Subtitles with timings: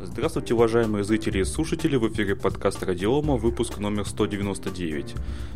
[0.00, 5.14] Здравствуйте, уважаемые зрители и слушатели, в эфире подкаст Радиома, выпуск номер 199.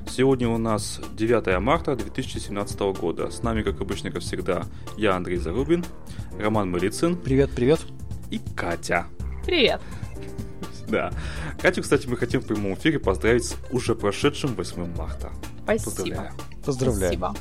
[0.09, 3.31] Сегодня у нас 9 марта 2017 года.
[3.31, 4.65] С нами, как обычно, как всегда,
[4.97, 5.85] я, Андрей Зарубин,
[6.39, 7.17] Роман Малицын.
[7.17, 7.81] Привет, привет.
[8.31, 9.07] И Катя.
[9.45, 9.81] Привет.
[10.89, 11.13] Да.
[11.61, 15.31] Катю, кстати, мы хотим в прямом эфире поздравить с уже прошедшим 8 марта.
[15.65, 15.85] Спасибо.
[15.85, 16.33] Поздравляю.
[16.65, 17.19] Поздравляю.
[17.19, 17.35] Спасибо.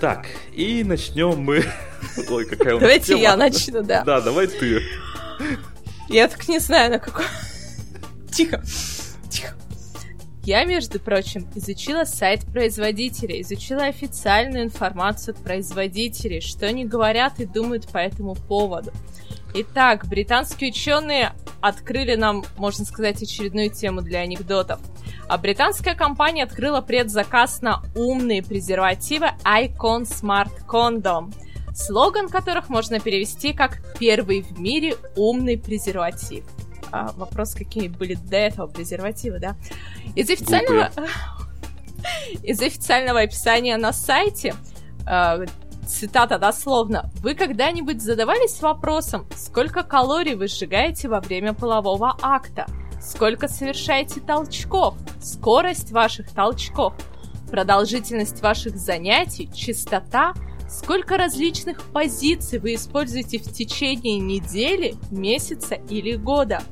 [0.00, 1.64] Так, и начнем мы...
[2.30, 3.20] Ой, какая у нас Давайте тема.
[3.20, 4.02] я начну, да.
[4.04, 4.82] Да, давай ты.
[6.08, 7.24] Я так не знаю, на какой...
[8.32, 8.62] Тихо.
[9.30, 9.54] Тихо.
[10.44, 17.46] Я, между прочим, изучила сайт производителя, изучила официальную информацию от производителей, что они говорят и
[17.46, 18.92] думают по этому поводу.
[19.54, 24.80] Итак, британские ученые открыли нам, можно сказать, очередную тему для анекдотов.
[25.28, 31.32] А британская компания открыла предзаказ на умные презервативы Icon Smart Condom,
[31.74, 36.44] слоган которых можно перевести как «Первый в мире умный презерватив».
[36.90, 39.56] А, вопрос, какие были до этого презервативы, да?
[40.14, 40.90] Из официального...
[42.42, 44.54] Из официального описания на сайте
[45.08, 45.46] э,
[45.86, 52.66] цитата дословно, «Вы когда-нибудь задавались вопросом, сколько калорий вы сжигаете во время полового акта?
[53.00, 54.96] Сколько совершаете толчков?
[55.20, 56.94] Скорость ваших толчков?
[57.50, 59.50] Продолжительность ваших занятий?
[59.52, 60.34] Частота?
[60.72, 66.62] Сколько различных позиций вы используете в течение недели, месяца или года?»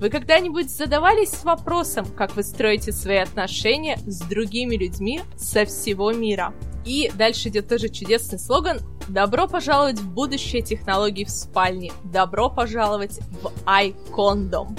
[0.00, 6.52] Вы когда-нибудь задавались вопросом, как вы строите свои отношения с другими людьми со всего мира?
[6.84, 11.92] И дальше идет тоже чудесный слоган «Добро пожаловать в будущее технологий в спальне!
[12.02, 14.76] Добро пожаловать в iCondom!»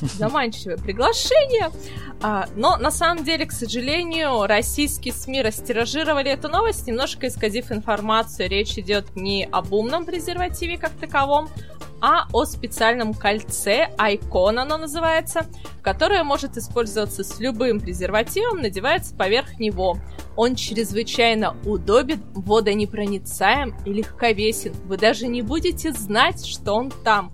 [0.00, 1.70] Заманчивое приглашение.
[2.22, 8.48] А, но на самом деле, к сожалению, российские СМИ растиражировали эту новость, немножко исказив информацию.
[8.48, 11.48] Речь идет не об умном презервативе как таковом,
[12.00, 15.46] а о специальном кольце, Icon оно называется,
[15.82, 19.98] которое может использоваться с любым презервативом, надевается поверх него.
[20.36, 24.72] Он чрезвычайно удобен, водонепроницаем и легковесен.
[24.84, 27.32] Вы даже не будете знать, что он там.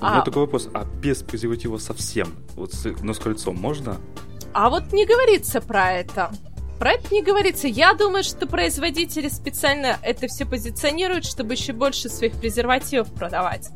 [0.00, 2.34] У меня такой вопрос, а без презерватива совсем?
[2.56, 3.98] Вот но с кольцом можно?
[4.52, 6.30] А вот не говорится про это.
[6.78, 7.68] Про это не говорится.
[7.68, 13.70] Я думаю, что производители специально это все позиционируют, чтобы еще больше своих презервативов продавать.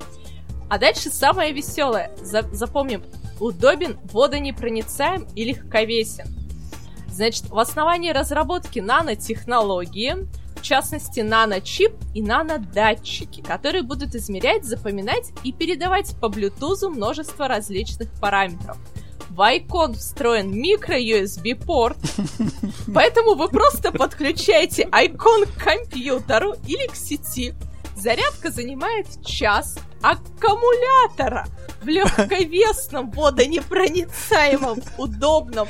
[0.70, 2.10] А дальше самое веселое.
[2.22, 3.04] За- запомним.
[3.40, 6.26] Удобен, водонепроницаем и легковесен.
[7.08, 10.26] Значит, в основании разработки нанотехнологии,
[10.64, 18.78] частности, наночип и нанодатчики, которые будут измерять, запоминать и передавать по Bluetooth множество различных параметров.
[19.30, 21.98] В Icon встроен микро-USB порт,
[22.94, 27.54] поэтому вы просто подключаете Icon к компьютеру или к сети.
[27.96, 31.46] Зарядка занимает час аккумулятора
[31.82, 35.68] в легковесном, водонепроницаемом, удобном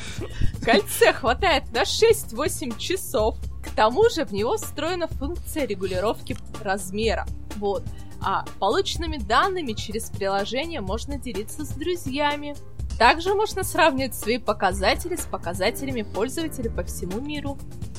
[0.65, 3.37] кольце хватает на 6-8 часов.
[3.65, 7.27] К тому же в него встроена функция регулировки размера.
[7.57, 7.83] Вот.
[8.21, 12.55] А полученными данными через приложение можно делиться с друзьями.
[12.99, 17.59] Также можно сравнивать свои показатели с показателями пользователей по всему миру.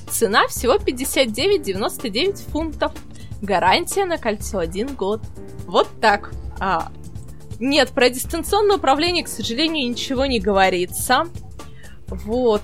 [0.10, 2.94] Цена всего 59,99 фунтов.
[3.42, 5.22] Гарантия на кольцо 1 год.
[5.66, 6.32] Вот так.
[6.60, 6.92] А,
[7.60, 11.26] нет, про дистанционное управление, к сожалению, ничего не говорится.
[12.08, 12.62] Вот,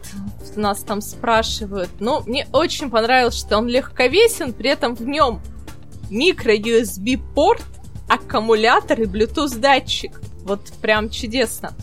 [0.56, 1.90] нас там спрашивают.
[2.00, 5.42] Ну, мне очень понравилось, что он легковесен, при этом в нем
[6.10, 7.64] микро-USB порт,
[8.08, 10.22] аккумулятор и Bluetooth датчик.
[10.44, 11.74] Вот прям чудесно.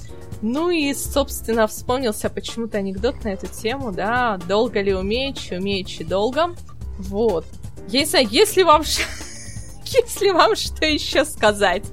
[0.40, 6.54] Ну и, собственно, вспомнился почему-то анекдот на эту тему, да, долго ли умеючи, умеючи долго.
[6.98, 7.44] Вот.
[7.88, 8.82] Я не знаю, если вам,
[9.84, 11.84] если вам что еще сказать.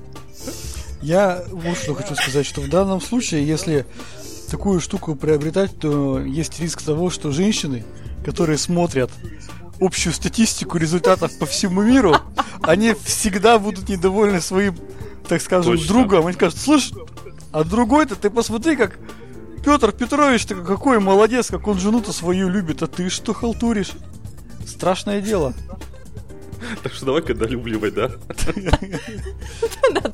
[1.01, 3.85] Я вот что хочу сказать, что в данном случае, если
[4.55, 7.83] такую штуку приобретать, то есть риск того, что женщины,
[8.23, 9.11] которые смотрят
[9.81, 12.15] общую статистику результатов по всему миру,
[12.61, 14.77] они всегда будут недовольны своим,
[15.27, 15.87] так скажем, Точно.
[15.89, 16.27] другом.
[16.27, 16.93] Они скажут, слышь,
[17.51, 18.97] а другой-то ты посмотри, как
[19.65, 23.91] Петр Петрович-то какой молодец, как он жену-то свою любит, а ты что халтуришь?
[24.65, 25.53] Страшное дело.
[26.81, 28.09] Так что давай-ка долюбливай, да?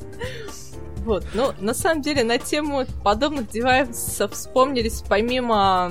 [1.04, 5.90] Вот, ну, на самом деле, на тему подобных девайсов вспомнились помимо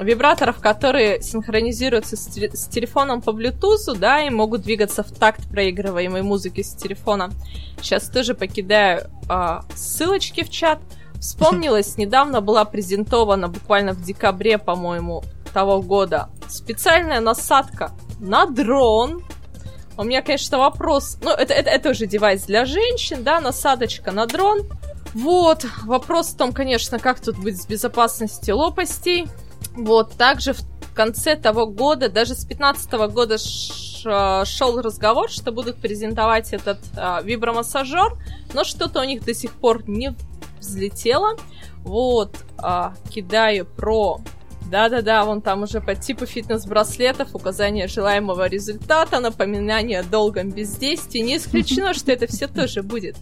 [0.00, 5.48] вибраторов, которые синхронизируются с, теле- с телефоном по Bluetooth, да, и могут двигаться в такт
[5.50, 7.30] проигрываемой музыки с телефона.
[7.80, 10.78] Сейчас тоже покидаю а, ссылочки в чат.
[11.20, 15.22] Вспомнилось, недавно была презентована, буквально в декабре, по-моему,
[15.52, 19.22] того года, специальная насадка на дрон,
[20.02, 21.16] У меня, конечно, вопрос.
[21.22, 24.62] Ну, это, это, это уже девайс для женщин, да, насадочка на дрон.
[25.14, 25.64] Вот.
[25.84, 29.28] Вопрос в том, конечно, как тут быть с безопасностью лопастей.
[29.76, 30.14] Вот.
[30.14, 36.80] Также в конце того года, даже с 15 года шел разговор, что будут презентовать этот
[36.96, 38.14] а, вибромассажер,
[38.54, 40.16] но что-то у них до сих пор не
[40.58, 41.36] взлетело.
[41.84, 44.18] Вот, а, кидаю про
[44.72, 51.18] да-да-да, вон там уже по типу фитнес-браслетов, указание желаемого результата, напоминание о долгом бездействии.
[51.18, 53.16] Не исключено, что это все тоже будет.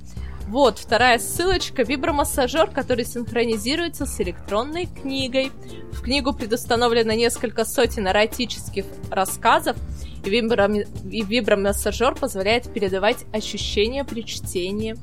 [0.47, 1.83] Вот, вторая ссылочка.
[1.83, 5.51] Вибромассажер, который синхронизируется с электронной книгой.
[5.91, 9.77] В книгу предустановлено несколько сотен эротических рассказов,
[10.25, 10.77] и, вибром...
[10.77, 14.95] и вибромассажер позволяет передавать ощущения при чтении.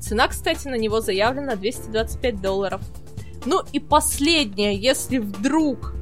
[0.00, 2.82] Цена, кстати, на него заявлена 225 долларов.
[3.46, 5.94] Ну и последнее, если вдруг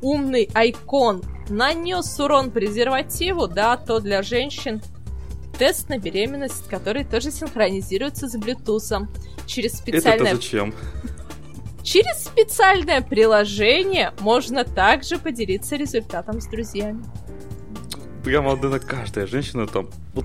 [0.00, 4.82] умный айкон нанес урон презервативу, да, то для женщин
[5.58, 9.06] тест на беременность, который тоже синхронизируется с Bluetooth
[9.46, 10.32] через специальное...
[10.32, 10.74] Это зачем?
[11.82, 17.04] Через специальное приложение можно также поделиться результатом с друзьями.
[18.24, 20.24] Прямо одна каждая женщина там вот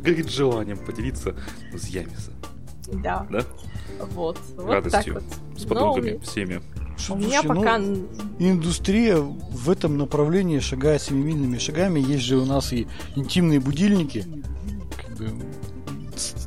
[0.00, 1.36] горит желанием поделиться
[1.72, 2.32] с Ямиса.
[2.92, 3.26] Да.
[3.30, 3.40] Да?
[4.14, 4.38] Вот.
[4.56, 5.14] вот Радостью.
[5.14, 5.60] так вот.
[5.60, 6.62] С подругами, Но всеми.
[7.10, 7.78] У меня Слушай, пока...
[7.78, 8.06] ну,
[8.38, 12.00] индустрия в этом направлении шагает семимильными шагами.
[12.00, 12.86] Есть же у нас и
[13.16, 14.24] интимные будильники.
[14.96, 15.30] Как бы,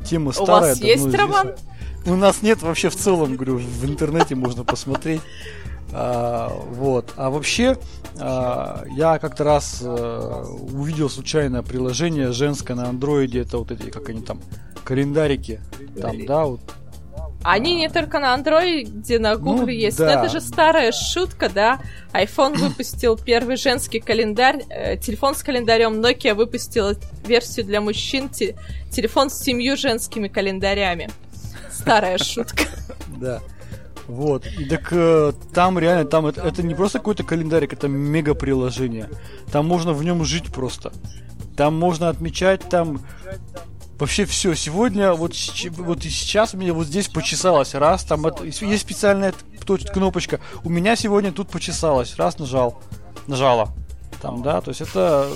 [0.08, 0.70] тема У старая.
[0.70, 1.20] вас давно есть, известна.
[1.20, 1.56] Роман?
[2.06, 5.22] У нас нет вообще в целом, говорю, в интернете можно посмотреть.
[5.92, 7.14] А, вот.
[7.18, 7.78] А вообще,
[8.20, 13.42] а, я как-то раз а, увидел случайное приложение женское на андроиде.
[13.42, 14.42] Это вот эти, как они там,
[14.84, 15.60] календарики.
[16.00, 16.62] Там, да, вот
[17.50, 19.98] Они не только на андроиде, на Ну, гугле есть.
[19.98, 20.06] да.
[20.06, 21.80] Но это же старая шутка, да?
[22.12, 26.96] iPhone выпустил первый женский календарь, э, телефон с календарем, Nokia выпустила
[27.26, 28.56] версию для мужчин, те-
[28.92, 31.10] телефон с семью женскими календарями.
[31.72, 32.64] Старая шутка.
[33.18, 33.40] Да.
[34.08, 34.46] Вот.
[34.70, 39.10] Так э, там реально, там это, это не просто какой-то календарик, это мега приложение.
[39.52, 40.92] Там можно в нем жить просто.
[41.56, 43.02] Там можно отмечать, там
[44.00, 44.56] вообще все.
[44.56, 45.34] Сегодня, вот,
[45.72, 47.76] вот и сейчас у меня вот здесь почесалось.
[47.76, 49.34] Раз, там это, есть специальная
[49.94, 50.40] кнопочка.
[50.64, 52.16] У меня сегодня тут почесалось.
[52.16, 52.82] Раз нажал.
[53.28, 53.74] Нажала.
[54.22, 55.30] Там, да, то есть это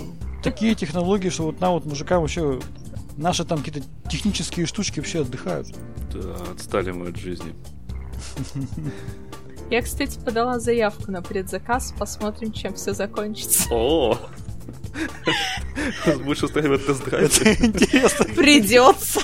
[0.44, 2.60] такие технологии, что вот нам вот мужикам вообще
[3.18, 5.68] наши там какие-то технические штучки вообще отдыхают.
[6.14, 7.54] Да, отстали мы от жизни.
[9.72, 11.94] Я, кстати, подала заявку на предзаказ.
[11.98, 13.70] Посмотрим, чем все закончится.
[13.72, 14.18] О!
[16.24, 17.42] Будешь устраивать тест-драйв?
[17.62, 18.26] Интересно.
[18.36, 19.22] Придется.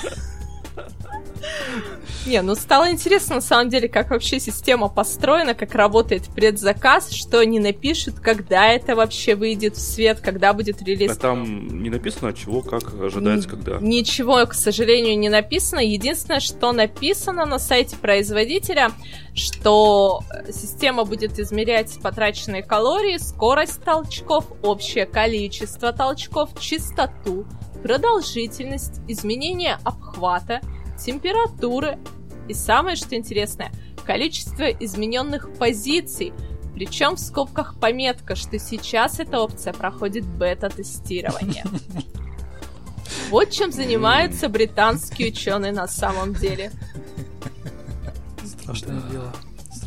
[2.28, 7.40] Не, ну стало интересно на самом деле, как вообще система построена, как работает предзаказ, что
[7.40, 11.16] они напишут, когда это вообще выйдет в свет, когда будет А релиз.
[11.18, 13.78] там не написано, чего, как ожидается, когда.
[13.80, 15.80] Ничего, к сожалению, не написано.
[15.80, 18.92] Единственное, что написано на сайте производителя,
[19.34, 20.22] что
[20.52, 27.46] система будет измерять потраченные калории, скорость толчков, общее количество толчков, частоту,
[27.82, 30.60] продолжительность, изменение обхвата,
[30.98, 32.00] температуры
[32.48, 33.72] и самое, что интересное,
[34.06, 36.34] количество измененных позиций.
[36.74, 41.64] Причем в скобках пометка, что сейчас эта опция проходит бета-тестирование.
[43.30, 46.72] Вот чем занимаются британские ученые на самом деле.
[48.46, 49.34] Страшное дело.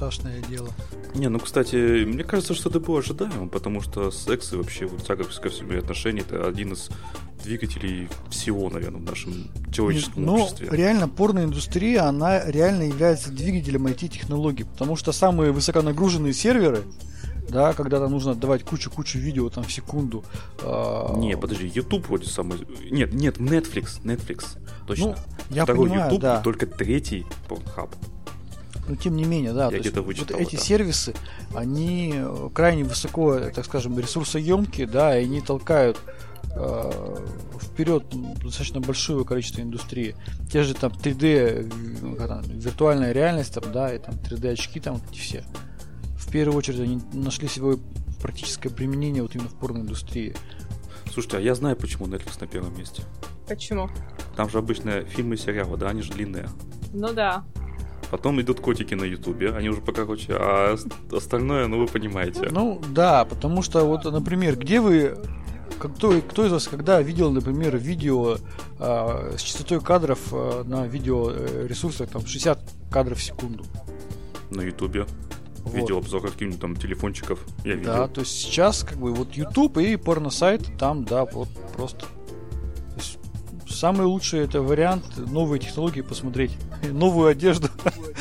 [0.01, 0.71] Страшное дело.
[1.15, 5.03] Не, ну, кстати, мне кажется, что это было ожидаемо, потому что секс и вообще вот
[5.51, 6.89] всему и отношения это один из
[7.45, 10.71] двигателей всего, наверное, в нашем человеческом Но обществе.
[10.73, 16.81] реально порноиндустрия, она реально является двигателем IT-технологий, потому что самые высоконагруженные серверы,
[17.51, 20.25] да, когда там нужно отдавать кучу-кучу видео там в секунду.
[20.63, 22.59] а, Не, подожди, YouTube вроде самый...
[22.91, 25.09] Нет, нет, Netflix, Netflix, точно.
[25.09, 25.15] Ну,
[25.51, 26.41] я Второй понимаю, YouTube, да.
[26.41, 27.91] и только третий Pornhub.
[28.91, 29.67] Но тем не менее, да.
[29.67, 31.15] Я то есть вот эти сервисы,
[31.55, 35.97] они э, крайне высоко, так скажем, ресурсоемкие, да, и они толкают
[36.57, 37.17] э,
[37.63, 38.05] вперед
[38.43, 40.17] достаточно большое количество индустрии.
[40.51, 44.81] Те же там 3D, э, как там, виртуальная реальность, там, да, и там 3D очки,
[44.81, 45.45] там эти все.
[46.17, 47.79] В первую очередь они нашли себе
[48.21, 50.35] практическое применение вот именно в порноиндустрии.
[51.13, 53.05] Слушайте, а я знаю, почему Netflix на первом месте.
[53.47, 53.89] Почему?
[54.35, 56.49] Там же обычно фильмы и сериалы, да, они же длинные.
[56.93, 57.45] Ну да.
[58.11, 62.49] Потом идут котики на Ютубе, они уже покороче, а ос- остальное, ну вы понимаете.
[62.51, 65.17] Ну да, потому что вот, например, где вы
[65.79, 68.37] кто, кто из вас когда видел, например, видео
[68.79, 73.65] а, с частотой кадров а, на э, ресурсах там 60 кадров в секунду?
[74.51, 75.07] На Ютубе.
[75.65, 75.75] Вот.
[75.75, 77.41] Видел обзор каких-нибудь там телефончиков.
[77.65, 77.93] Я видел.
[77.93, 82.07] Да, то есть сейчас как бы вот YouTube и порносайт там, да, вот просто
[83.81, 86.53] самый лучший это вариант новые технологии посмотреть.
[86.93, 87.69] Новую одежду.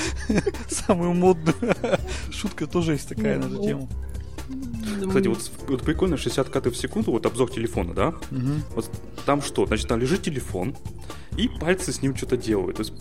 [0.69, 1.75] Самую модную.
[2.31, 3.89] Шутка тоже есть такая на эту тему.
[5.05, 8.07] Кстати, вот, вот прикольно 60 кадров в секунду, вот обзор телефона, да?
[8.31, 8.53] Угу.
[8.75, 8.89] Вот
[9.25, 9.65] там что?
[9.65, 10.75] Значит, там лежит телефон,
[11.37, 12.77] и пальцы с ним что-то делают.
[12.77, 12.93] То есть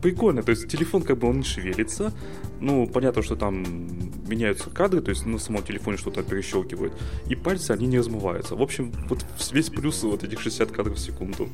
[0.00, 2.12] прикольно, то есть телефон как бы он не шевелится,
[2.60, 3.62] ну, понятно, что там
[4.28, 6.94] меняются кадры, то есть на самом телефоне что-то перещелкивают,
[7.26, 8.56] и пальцы, они не размываются.
[8.56, 11.48] В общем, вот весь плюс вот этих 60 кадров в секунду.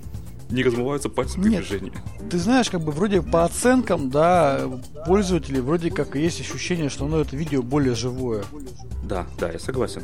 [0.50, 1.92] Не размываются пальцы при движении.
[2.30, 4.60] Ты знаешь, как бы вроде по оценкам, да,
[5.06, 8.44] пользователей вроде как есть ощущение, что ну, это видео более живое.
[9.02, 10.02] Да, да, я согласен.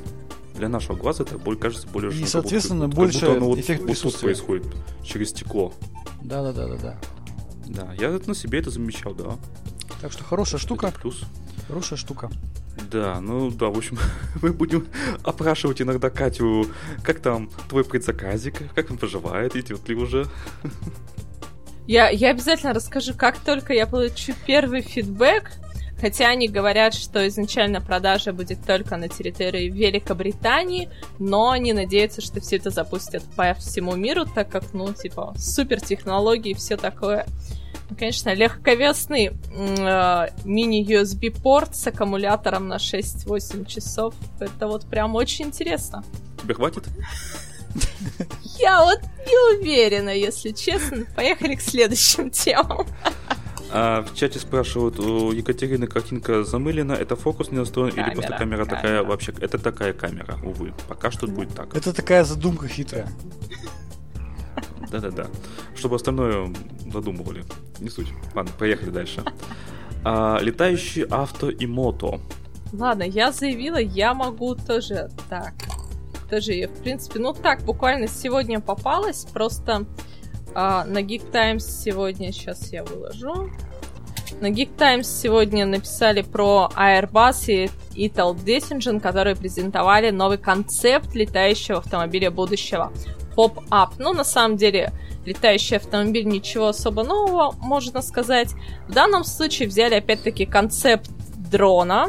[0.56, 3.58] Для нашего глаза это кажется более И, живо, соответственно, как больше как будто оно вот,
[3.58, 4.26] эффект вот тут присутствия.
[4.26, 4.66] происходит
[5.04, 5.72] через стекло.
[6.22, 7.00] Да, да, да, да, да.
[7.70, 9.38] Да, я на себе это замечал, да.
[10.00, 11.22] Так что хорошая штука, Это плюс.
[11.68, 12.30] хорошая штука.
[12.90, 13.98] Да, ну да, в общем,
[14.42, 14.88] мы будем
[15.22, 16.66] опрашивать иногда Катю,
[17.04, 20.26] как там твой предзаказик, как он поживает, идет ли уже.
[21.86, 25.50] Я, я обязательно расскажу, как только я получу первый фидбэк,
[26.00, 32.40] хотя они говорят, что изначально продажа будет только на территории Великобритании, но они надеются, что
[32.40, 37.26] все это запустят по всему миру, так как, ну, типа, супер технологии и все такое.
[37.88, 44.14] Ну, Конечно, легковесный э, мини-USB-порт с аккумулятором на 6-8 часов.
[44.38, 46.04] Это вот прям очень интересно.
[46.40, 46.88] Тебе хватит?
[48.58, 51.04] Я вот не уверена, если честно.
[51.16, 52.86] Поехали к следующим темам.
[53.72, 58.38] А в чате спрашивают, у Екатерины картинка замылена, это фокус не настроен или просто Камера,
[58.38, 59.04] камера такая камера.
[59.04, 59.32] вообще?
[59.40, 60.72] Это такая камера, увы.
[60.88, 61.74] Пока что будет так.
[61.76, 63.08] Это такая задумка хитрая.
[64.90, 65.26] Да-да-да.
[65.74, 66.52] Чтобы остальное
[66.92, 67.44] задумывали.
[67.78, 68.08] Не суть.
[68.34, 69.24] Ладно, поехали дальше.
[70.02, 72.20] А, летающие авто и мото.
[72.72, 75.52] Ладно, я заявила, я могу тоже так.
[76.30, 79.84] Тоже я, в принципе, ну так, буквально сегодня попалась, просто
[80.54, 83.50] а, на Geek Times сегодня, сейчас я выложу.
[84.40, 91.78] На Geek Times сегодня написали про Airbus и Ital Desingen, которые презентовали новый концепт летающего
[91.78, 92.92] автомобиля будущего.
[93.40, 93.94] Поп-ап.
[93.98, 94.92] Ну, на самом деле,
[95.24, 98.50] летающий автомобиль ничего особо нового, можно сказать.
[98.86, 101.10] В данном случае взяли опять-таки концепт
[101.50, 102.08] дрона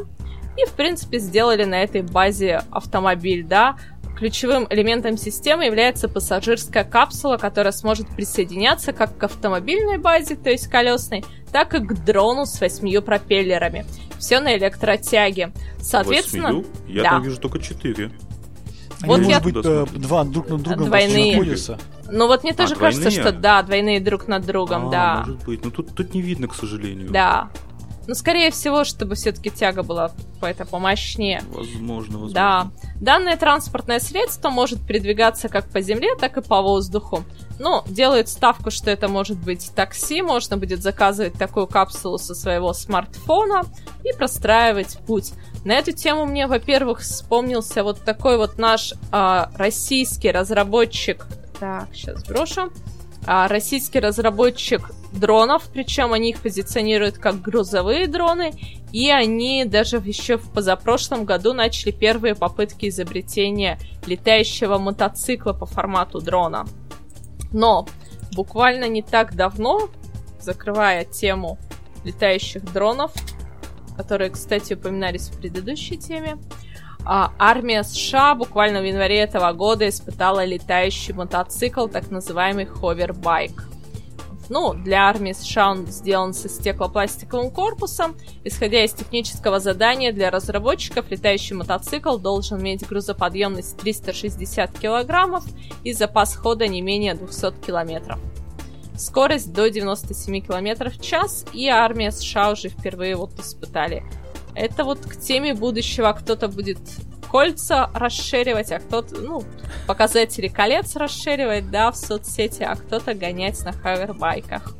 [0.57, 3.77] и, в принципе, сделали на этой базе автомобиль, да.
[4.17, 10.67] Ключевым элементом системы является пассажирская капсула, которая сможет присоединяться как к автомобильной базе, то есть
[10.67, 11.23] колесной,
[11.53, 13.85] так и к дрону с восьмью пропеллерами.
[14.19, 15.53] Все на электротяге.
[15.79, 16.65] Соответственно, Восьмию?
[16.89, 17.09] Я да.
[17.11, 18.11] там вижу только четыре.
[19.03, 21.31] Вот Они, я- может быть, э, два друг над другом Двойные.
[21.37, 21.79] находятся.
[22.09, 23.21] ну вот мне тоже кажется, двойные?
[23.21, 25.15] что да, двойные друг над другом, А, да.
[25.19, 25.63] может быть.
[25.65, 27.09] Ну тут, тут не видно, к сожалению.
[27.11, 27.49] Да.
[28.07, 31.43] Ну, скорее всего, чтобы все-таки тяга была по-это помощнее.
[31.53, 32.33] Возможно, возможно.
[32.33, 32.71] Да.
[32.99, 37.23] Данное транспортное средство может передвигаться как по земле, так и по воздуху.
[37.59, 42.73] Ну, делает ставку, что это может быть такси, можно будет заказывать такую капсулу со своего
[42.73, 43.61] смартфона
[44.03, 45.33] и простраивать путь.
[45.63, 51.27] На эту тему мне, во-первых, вспомнился вот такой вот наш а, российский разработчик.
[51.59, 52.71] Так, сейчас брошу.
[53.27, 58.53] А, российский разработчик дронов, причем они их позиционируют как грузовые дроны,
[58.91, 63.77] и они даже еще в позапрошлом году начали первые попытки изобретения
[64.07, 66.65] летающего мотоцикла по формату дрона.
[67.51, 67.87] Но
[68.33, 69.89] буквально не так давно,
[70.39, 71.59] закрывая тему
[72.03, 73.11] летающих дронов,
[73.95, 76.37] которые, кстати, упоминались в предыдущей теме,
[77.03, 83.67] а, армия США буквально в январе этого года испытала летающий мотоцикл, так называемый ховербайк.
[84.49, 88.17] Ну, для армии США он сделан со стеклопластиковым корпусом.
[88.43, 95.45] Исходя из технического задания для разработчиков, летающий мотоцикл должен иметь грузоподъемность 360 килограммов
[95.85, 98.19] и запас хода не менее 200 километров.
[99.01, 104.03] Скорость до 97 километров в час, и армия США уже впервые вот испытали.
[104.53, 106.77] Это вот к теме будущего кто-то будет
[107.27, 109.43] кольца расширивать, а кто-то, ну,
[109.87, 114.75] показатели колец расширивать, да, в соцсети, а кто-то гонять на хавербайках.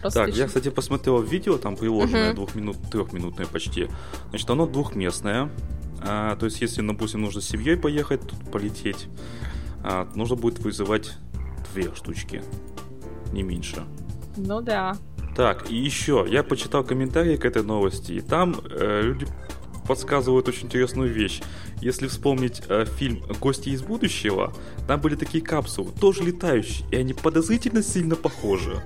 [0.00, 2.34] Просто Так, очень- я, кстати, посмотрел видео, там приложенное Мгм.
[2.34, 3.88] двухминут, трехминутное почти.
[4.30, 5.48] Значит, оно двухместное.
[6.02, 9.06] А, то есть, если, допустим, нужно с семьей поехать, тут полететь,
[9.84, 11.12] а, нужно будет вызывать
[11.72, 12.42] две штучки,
[13.32, 13.82] не меньше.
[14.36, 14.96] Ну да.
[15.36, 19.26] Так, и еще, я почитал комментарии к этой новости, и там э, люди
[19.86, 21.40] подсказывают очень интересную вещь.
[21.80, 24.52] Если вспомнить э, фильм «Гости из будущего»,
[24.86, 28.82] там были такие капсулы, тоже летающие, и они подозрительно сильно похожи.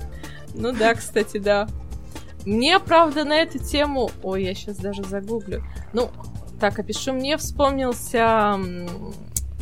[0.54, 1.68] Ну да, кстати, да.
[2.46, 4.10] Мне, правда, на эту тему...
[4.22, 5.62] Ой, я сейчас даже загуглю.
[5.92, 6.10] Ну,
[6.60, 7.12] так, опишу.
[7.12, 8.58] Мне вспомнился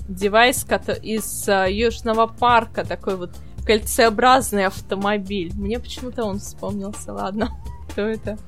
[0.09, 0.67] девайс
[1.03, 3.31] из а, Южного парка, такой вот
[3.64, 5.52] кольцеобразный автомобиль.
[5.54, 7.50] Мне почему-то он вспомнился, ладно.
[7.90, 8.38] Кто это?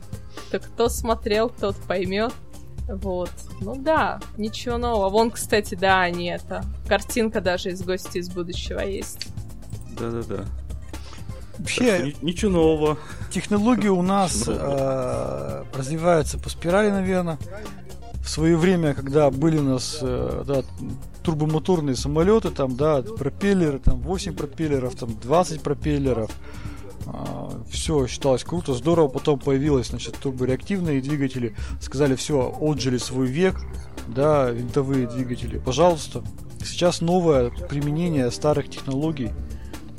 [0.51, 2.33] То кто смотрел, тот поймет.
[2.89, 3.31] Вот.
[3.61, 5.09] Ну да, ничего нового.
[5.09, 6.65] Вон, кстати, да, они это.
[6.89, 9.29] Картинка даже из гости из будущего есть.
[9.99, 10.45] Да-да-да.
[11.59, 12.99] Вообще, ничего нового.
[13.31, 17.39] Технологии у нас э, развиваются по спирали, наверное.
[18.23, 20.63] В свое время, когда были у нас э, да,
[21.25, 26.31] турбомоторные самолеты, там, да, пропеллеры, там 8 пропеллеров, там 20 пропеллеров,
[27.07, 29.09] а, все считалось круто, здорово.
[29.09, 31.57] Потом появилось, значит, турбореактивные двигатели.
[31.81, 33.57] Сказали, все, отжили свой век,
[34.09, 35.59] да, винтовые двигатели.
[35.59, 36.23] Пожалуйста.
[36.65, 39.31] Сейчас новое применение старых технологий.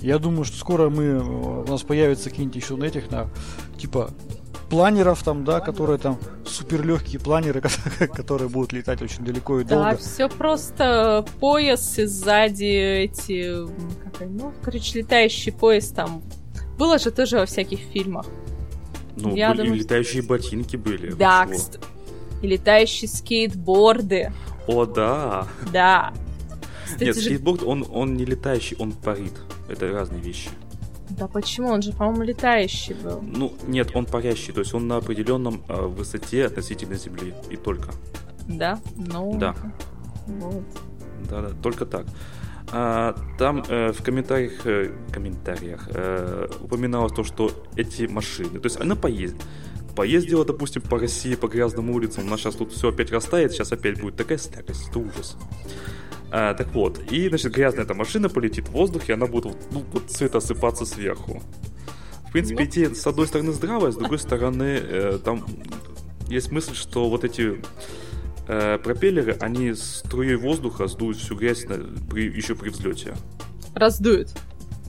[0.01, 3.29] Я думаю, что скоро мы, у нас появятся какие-нибудь еще на этих, на,
[3.77, 4.11] типа,
[4.69, 7.61] планеров там, да, которые там супер легкие планеры,
[8.13, 9.91] которые будут летать очень далеко и долго.
[9.91, 13.65] Да, все просто пояс и сзади эти,
[14.03, 16.23] как, ну, короче, летающий пояс там
[16.77, 18.25] было же тоже во всяких фильмах.
[19.15, 20.29] Ну, Я были, думаю, и летающие что...
[20.29, 21.11] ботинки были.
[21.13, 21.47] Да.
[22.41, 24.33] И летающие скейтборды.
[24.67, 25.47] О, да.
[25.71, 26.13] Да.
[26.85, 27.21] Кстати, Нет, же...
[27.21, 29.33] скейтборд, он, он не летающий, он парит.
[29.69, 30.49] Это разные вещи.
[31.09, 31.69] Да почему?
[31.69, 33.21] Он же, по-моему, летающий был.
[33.21, 37.33] Ну, нет, он парящий, то есть он на определенном э, высоте относительно Земли.
[37.49, 37.91] И только.
[38.47, 38.79] Да?
[38.95, 39.37] Ну.
[39.37, 39.55] Да.
[40.27, 40.63] Вот.
[41.29, 42.05] Да, да, только так.
[42.71, 48.79] А, там э, в комментариях, э, комментариях э, упоминалось то, что эти машины, то есть
[48.79, 49.41] она поездит,
[49.95, 53.71] поездила, допустим, по России, по грязным улицам, у нас сейчас тут все опять растает, сейчас
[53.71, 55.37] опять будет такая слякость, это ужас.
[56.37, 59.85] А, так вот, и, значит, грязная эта машина полетит в воздух, и она будет, ну,
[59.93, 61.41] вот цвет осыпаться сверху.
[62.27, 62.69] В принципе, ну.
[62.69, 65.45] идея, с одной стороны, здравая, с другой стороны, э, там
[66.27, 67.61] есть мысль, что вот эти
[68.49, 71.77] э, пропеллеры, они струей воздуха сдуют всю грязь на,
[72.09, 73.15] при, еще при взлете.
[73.73, 74.33] Раздуют.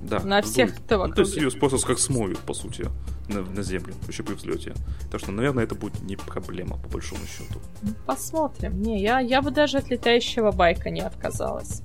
[0.02, 0.18] Да.
[0.24, 2.86] На всех кто ну, То есть ее просто как смоют, по сути,
[3.28, 4.74] на, на землю, еще при взлете.
[5.10, 7.60] Так что, наверное, это будет не проблема, по большому счету.
[7.82, 8.80] Ну, посмотрим.
[8.80, 11.82] Не, я, я бы даже от летающего байка не отказалась.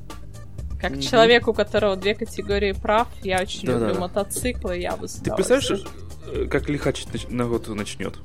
[0.80, 1.02] Как mm-hmm.
[1.02, 5.86] человек, у которого две категории прав, я очень да, люблю мотоциклы, я бы Ты представляешь,
[6.34, 8.18] э, как лихач народ начнет?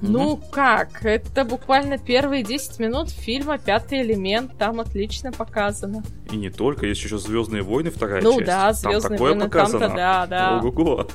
[0.00, 6.02] Ну как, это буквально первые 10 минут фильма «Пятый элемент», там отлично показано.
[6.30, 8.40] И не только, есть еще «Звездные войны» вторая ну, часть.
[8.40, 10.58] Ну да, «Звездные войны», там-то да, да.
[10.58, 11.06] Ого-го.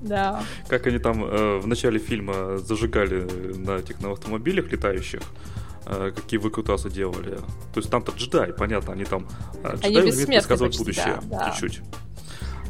[0.00, 0.42] Да.
[0.68, 5.20] Как они там э, в начале фильма зажигали на этих на автомобилях летающих,
[5.86, 7.36] э, какие выкрутасы делали.
[7.74, 9.28] То есть там-то джедай, понятно, они там
[9.62, 11.50] э, джедай умеют предсказывать будущее да, да.
[11.50, 11.82] чуть-чуть.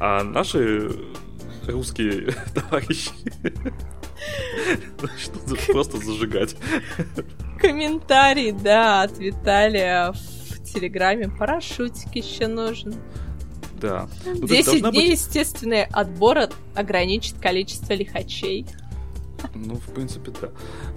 [0.01, 0.91] А наши
[1.69, 3.13] русские товарищи
[5.19, 6.57] что просто зажигать.
[7.59, 11.29] Комментарий, да, от Виталия в Телеграме.
[11.29, 12.95] Парашютик еще нужен.
[13.81, 14.09] Да.
[14.27, 15.11] Ну, 10 дней, быть...
[15.11, 18.67] естественный отбор ограничит количество лихачей.
[19.55, 20.51] Ну, в принципе, да.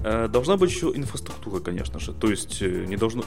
[0.03, 2.13] Э, должна быть еще инфраструктура, конечно же.
[2.13, 3.23] То есть э, не должно...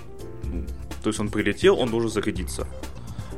[1.03, 2.67] То есть он прилетел, он должен зарядиться.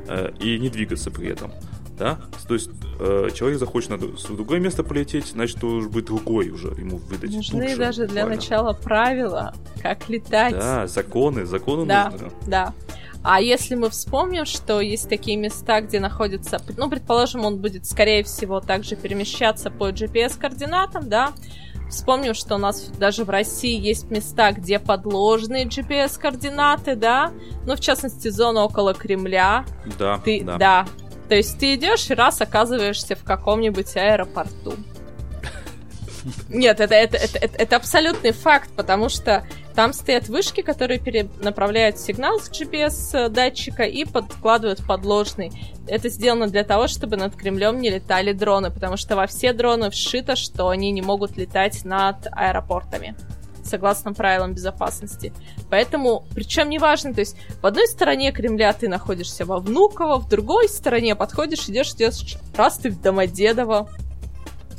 [0.09, 1.53] Э, и не двигаться при этом
[1.99, 2.19] да?
[2.47, 6.69] То есть э, человек захочет на в другое место полететь, значит, должен быть другой уже
[6.69, 7.35] ему выдать.
[7.35, 10.55] Нужны лучше, даже для начала правила, как летать.
[10.55, 12.31] Да, законы, законы да, нужны.
[12.47, 12.75] Да,
[13.23, 18.23] а если мы вспомним, что есть такие места, где находится, ну, предположим, он будет, скорее
[18.23, 21.33] всего, также перемещаться по GPS-координатам, да,
[21.89, 27.33] Вспомним, что у нас даже в России есть места, где подложные GPS-координаты, да,
[27.65, 29.65] ну, в частности, зона около Кремля.
[29.99, 30.59] Да, Ты, да.
[30.59, 30.87] да.
[31.29, 34.75] То есть ты идешь и раз оказываешься в каком-нибудь аэропорту.
[36.49, 41.99] Нет, это, это, это, это, это абсолютный факт, потому что там стоят вышки, которые перенаправляют
[41.99, 45.53] сигнал с GPS-датчика и подкладывают подложный.
[45.87, 49.91] Это сделано для того, чтобы над Кремлем не летали дроны, потому что во все дроны
[49.91, 53.15] вшито, что они не могут летать над аэропортами
[53.69, 55.33] согласно правилам безопасности.
[55.71, 60.69] Поэтому, причем неважно, то есть в одной стороне Кремля ты находишься во Внуково, в другой
[60.69, 63.89] стороне подходишь, идешь, идешь, раз ты в Домодедово.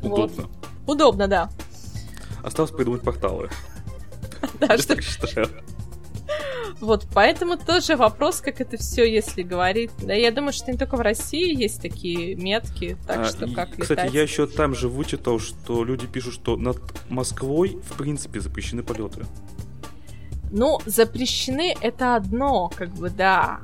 [0.01, 0.43] Удобно.
[0.43, 0.95] Вот.
[0.95, 1.49] Удобно, да.
[2.43, 3.49] Осталось придумать порталы.
[4.59, 4.95] Да, что...
[6.79, 9.91] Вот, поэтому тоже вопрос, как это все, если говорить.
[9.99, 13.53] Да, я думаю, что не только в России есть такие метки, так а, что и,
[13.53, 14.13] как Кстати, летать.
[14.13, 16.79] я еще там же вычитал, что люди пишут, что над
[17.09, 19.25] Москвой, в принципе, запрещены полеты.
[20.51, 23.59] Ну, запрещены это одно, как бы, да.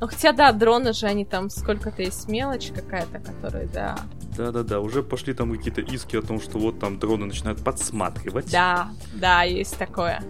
[0.00, 3.98] Ну, хотя, да, дроны же, они там сколько-то есть мелочь какая-то, которая, да.
[4.36, 8.50] Да-да-да, уже пошли там какие-то иски о том, что вот там дроны начинают подсматривать.
[8.52, 10.22] Да, да, есть такое.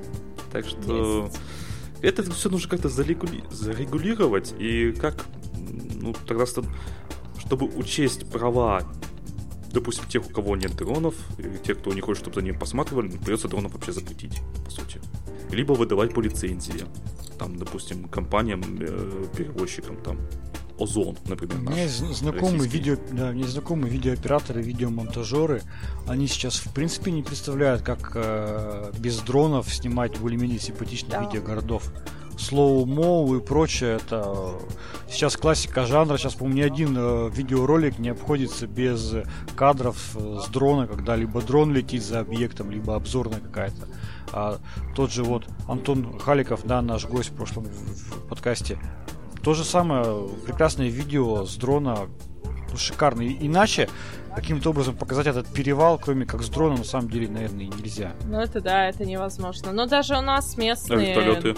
[0.53, 1.25] Так что...
[1.27, 1.39] Есть
[2.03, 3.43] это все нужно как-то зарегули...
[3.51, 5.27] зарегулировать, и как,
[5.95, 8.83] ну, тогда чтобы учесть права
[9.73, 13.09] допустим, тех, у кого нет дронов, или тех, кто не хочет, чтобы за ним посматривали,
[13.09, 15.01] придется дронов вообще запретить, по сути.
[15.51, 16.85] Либо выдавать по лицензии.
[17.39, 20.19] Там, допустим, компаниям, э, перевозчикам, там,
[20.79, 21.57] Озон, например.
[21.57, 25.63] У меня есть знакомые видео, да, у меня есть знакомые видеооператоры, видеомонтажеры.
[26.07, 31.25] Они сейчас в принципе не представляют, как э, без дронов снимать более-менее симпатичные да.
[31.25, 31.91] видео городов.
[32.39, 34.53] Slow Mo и прочее, это
[35.11, 36.17] сейчас классика жанра.
[36.17, 39.15] Сейчас, по-моему, ни один э, видеоролик не обходится без
[39.57, 43.89] кадров э, с дрона, когда либо дрон летит за объектом, либо обзорная какая-то.
[44.33, 44.59] А
[44.95, 48.79] тот же вот Антон Халиков, да, наш гость в прошлом в подкасте,
[49.49, 52.01] то же самое, прекрасное видео с дрона,
[52.71, 53.23] ну, шикарно.
[53.23, 53.89] Иначе
[54.35, 58.13] каким-то образом показать этот перевал, кроме как с дрона, на самом деле, наверное, нельзя.
[58.27, 59.73] Ну это да, это невозможно.
[59.73, 61.17] Но даже у нас местные...
[61.17, 61.57] А вертолеты?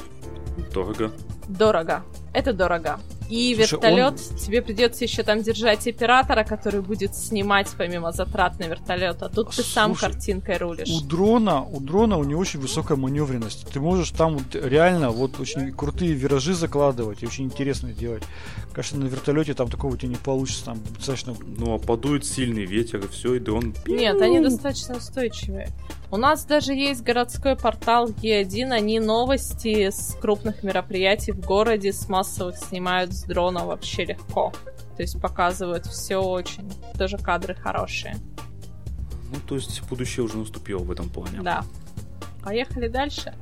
[0.72, 1.10] Дорого.
[1.48, 2.04] Дорого.
[2.32, 3.00] Это дорого.
[3.30, 4.36] И Слушай, вертолет, он...
[4.38, 9.22] тебе придется еще там держать оператора, который будет снимать помимо затрат на вертолет.
[9.22, 10.88] А тут Слушай, ты сам картинкой рулишь.
[10.88, 13.68] У дрона, у дрона у него очень высокая маневренность.
[13.72, 18.24] Ты можешь там вот реально вот очень крутые виражи закладывать и очень интересно делать.
[18.72, 21.36] Конечно, на вертолете там такого у тебя не получится, там достаточно.
[21.56, 23.74] Ну а подует сильный ветер и все, и дрон.
[23.86, 25.68] Нет, они достаточно устойчивые.
[26.12, 32.08] У нас даже есть городской портал Е1, они новости с крупных мероприятий в городе, с
[32.08, 34.52] массовых снимают с дрона вообще легко.
[34.96, 36.70] То есть показывают все очень.
[36.98, 38.16] Тоже кадры хорошие.
[39.32, 41.42] Ну, то есть будущее уже наступило в этом плане.
[41.42, 41.64] Да.
[42.42, 43.32] Поехали дальше.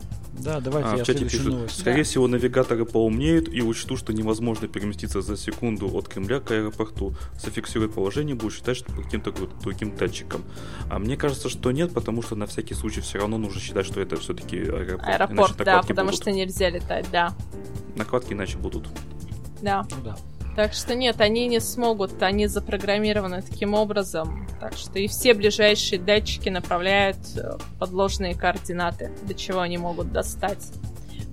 [0.41, 1.81] Да, давайте а, я в чате пишут, новость.
[1.81, 2.05] Скорее да.
[2.05, 7.15] всего, навигаторы поумнеют и учтут, что невозможно переместиться за секунду от Кремля к аэропорту.
[7.41, 10.43] Зафиксирует положение, будут считать, что по каким-то другим датчикам.
[10.91, 14.01] А мне кажется, что нет, потому что на всякий случай все равно нужно считать, что
[14.01, 15.09] это все-таки аэропорт.
[15.09, 16.23] Аэропорт, да, потому будут.
[16.23, 17.35] что нельзя летать, да.
[17.97, 18.89] Накладки иначе будут.
[19.61, 19.87] Да.
[19.91, 20.17] Ну, да.
[20.59, 24.45] Так что нет, они не смогут, они запрограммированы таким образом.
[24.59, 30.73] Так что и все ближайшие датчики направляют э, подложные координаты, до чего они могут достать.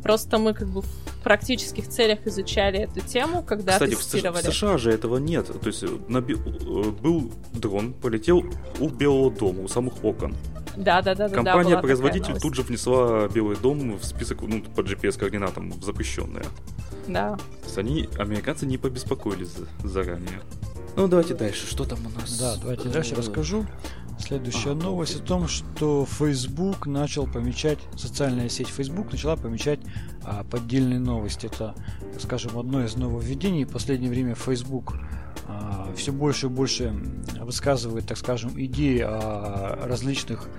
[0.03, 4.43] Просто мы как бы в практических целях изучали эту тему, когда Кстати, тестировали.
[4.43, 5.47] в США же этого нет.
[5.47, 8.45] То есть э, на, э, был дрон, полетел
[8.79, 10.35] у Белого дома, у самых окон.
[10.77, 11.35] Да, да, да, да.
[11.35, 16.45] Компания-производитель тут же внесла Белый дом в список ну, по GPS-координатам в запрещенные.
[17.07, 17.35] Да.
[17.35, 20.41] То есть они, американцы, не побеспокоились заранее.
[20.95, 21.67] Ну, давайте дальше.
[21.67, 22.37] Что там у нас?
[22.39, 23.65] Да, давайте дальше расскажу.
[24.17, 29.79] Следующая а, новость о том, что Facebook начал помечать, социальная сеть Facebook начала помечать
[30.23, 31.47] а, поддельные новости.
[31.47, 31.75] Это,
[32.19, 33.65] скажем, одно из нововведений.
[33.65, 34.93] В последнее время Facebook
[35.95, 36.93] все больше и больше
[37.39, 40.49] высказывает, так скажем, идеи о различных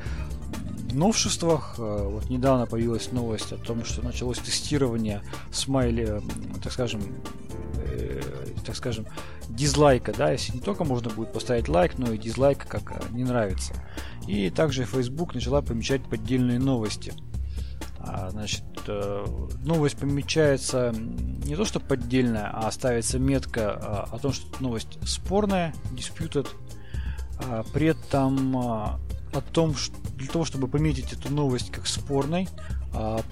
[0.96, 1.76] новшествах.
[1.78, 5.22] Э, вот недавно появилась новость о том, что началось тестирование
[5.52, 6.20] смайли,
[6.62, 7.02] так скажем,
[7.76, 8.20] э,
[8.64, 9.06] так скажем,
[9.48, 13.24] дизлайка, да, если не только можно будет поставить лайк, но и дизлайк, как э, не
[13.24, 13.74] нравится.
[14.26, 17.12] И также Facebook начала помечать поддельные новости.
[17.98, 18.75] А, значит, э,
[19.64, 20.94] новость помечается
[21.46, 26.48] не то что поддельная, а ставится метка а, о том, что новость спорная, disputed.
[27.38, 29.00] А, при этом а,
[29.32, 32.48] о том, что для того, чтобы пометить эту новость как спорной,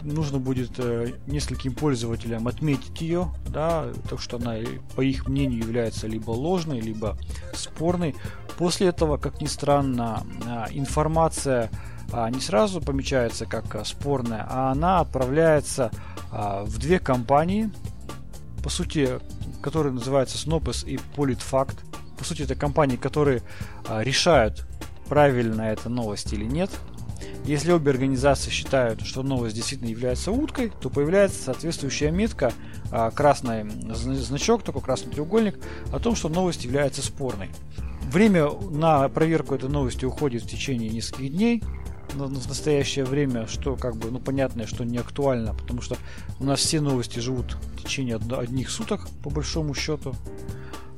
[0.02, 4.56] нужно будет э, нескольким пользователям отметить ее, да, так что она,
[4.94, 7.16] по их мнению, является либо ложной, либо
[7.54, 8.14] спорной.
[8.58, 10.22] После этого, как ни странно,
[10.70, 11.70] информация
[12.32, 15.90] не сразу помечается как спорная, а она отправляется
[16.30, 17.70] в две компании,
[18.62, 19.20] по сути,
[19.62, 21.76] которые называются Snopes и PolitFact.
[22.18, 23.42] По сути, это компании, которые
[23.88, 24.66] решают,
[25.08, 26.70] правильно это новость или нет.
[27.44, 32.52] Если обе организации считают, что новость действительно является уткой, то появляется соответствующая метка,
[32.90, 35.58] а, красный значок, такой красный треугольник,
[35.92, 37.50] о том, что новость является спорной.
[38.10, 41.62] Время на проверку этой новости уходит в течение нескольких дней.
[42.12, 45.96] В настоящее время, что как бы, ну понятно, что не актуально, потому что
[46.38, 50.14] у нас все новости живут в течение одних суток, по большому счету.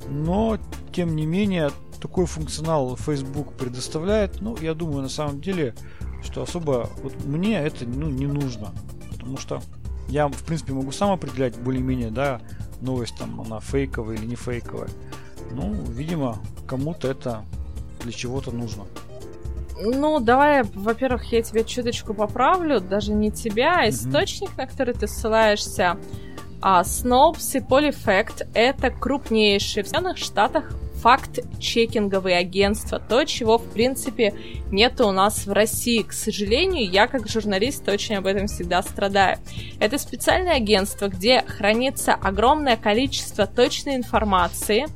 [0.09, 0.57] Но,
[0.93, 5.75] тем не менее, такой функционал Facebook предоставляет, ну, я думаю, на самом деле,
[6.23, 8.73] что особо вот мне это ну, не нужно.
[9.11, 9.61] Потому что
[10.07, 12.41] я, в принципе, могу сам определять более-менее, да,
[12.81, 14.89] новость там, она фейковая или не фейковая.
[15.51, 17.43] Ну, видимо, кому-то это
[18.01, 18.85] для чего-то нужно.
[19.79, 24.57] Ну, давай, во-первых, я тебя чуточку поправлю, даже не тебя, а источник, mm-hmm.
[24.57, 25.97] на который ты ссылаешься.
[26.61, 32.99] А Snopes и Polyfact— это крупнейшие в Соединенных Штатах факт-чекинговые агентства.
[32.99, 34.33] То, чего, в принципе,
[34.71, 36.01] нет у нас в России.
[36.01, 39.37] К сожалению, я как журналист очень об этом всегда страдаю.
[39.79, 44.87] Это специальное агентство, где хранится огромное количество точной информации,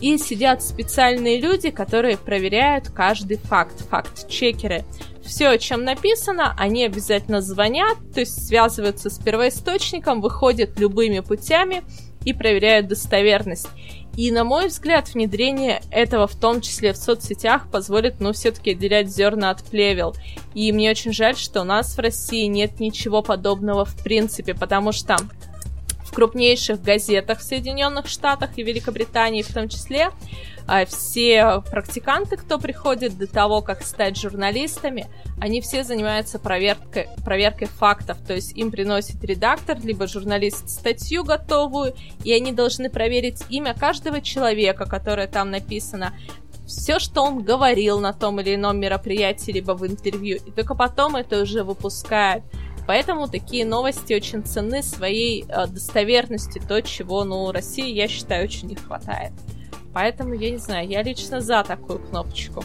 [0.00, 4.84] и сидят специальные люди, которые проверяют каждый факт, факт-чекеры
[5.30, 11.84] все, чем написано, они обязательно звонят, то есть связываются с первоисточником, выходят любыми путями
[12.24, 13.68] и проверяют достоверность.
[14.20, 19.08] И, на мой взгляд, внедрение этого, в том числе в соцсетях, позволит, ну, все-таки отделять
[19.08, 20.14] зерна от плевел.
[20.52, 24.92] И мне очень жаль, что у нас в России нет ничего подобного в принципе, потому
[24.92, 25.16] что
[26.10, 30.10] в крупнейших газетах в Соединенных Штатах и Великобритании в том числе
[30.72, 35.08] а все практиканты, кто приходит до того, как стать журналистами,
[35.40, 38.18] они все занимаются проверкой, проверкой фактов.
[38.24, 44.20] То есть им приносит редактор, либо журналист статью готовую, и они должны проверить имя каждого
[44.20, 46.14] человека, которое там написано,
[46.68, 51.16] все, что он говорил на том или ином мероприятии, либо в интервью, и только потом
[51.16, 52.44] это уже выпускают.
[52.86, 58.68] Поэтому такие новости очень ценны своей э, достоверностью, то, чего, ну, России, я считаю, очень
[58.68, 59.32] не хватает.
[59.92, 62.64] Поэтому, я не знаю, я лично за такую кнопочку.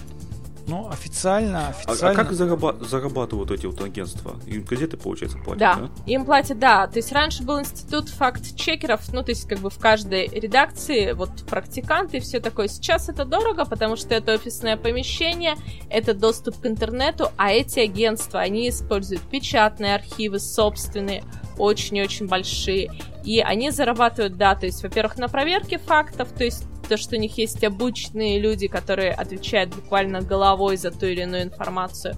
[0.68, 2.10] Ну, официально, официально...
[2.10, 4.36] А, а как зараба- зарабатывают эти вот агентства?
[4.48, 5.76] Им газеты, получается, платят, да?
[5.76, 6.88] Да, им платят, да.
[6.88, 11.46] То есть раньше был институт факт-чекеров, ну, то есть как бы в каждой редакции вот
[11.48, 12.68] практиканты и все такое.
[12.68, 15.56] Сейчас это дорого, потому что это офисное помещение,
[15.90, 21.24] это доступ к интернету, а эти агентства, они используют печатные архивы собственные,
[21.58, 22.92] очень-очень большие.
[23.24, 27.20] И они зарабатывают, да, то есть, во-первых, на проверке фактов, то есть то, что у
[27.20, 32.16] них есть обученные люди, которые отвечают буквально головой за ту или иную информацию,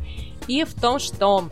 [0.47, 1.49] и в том, что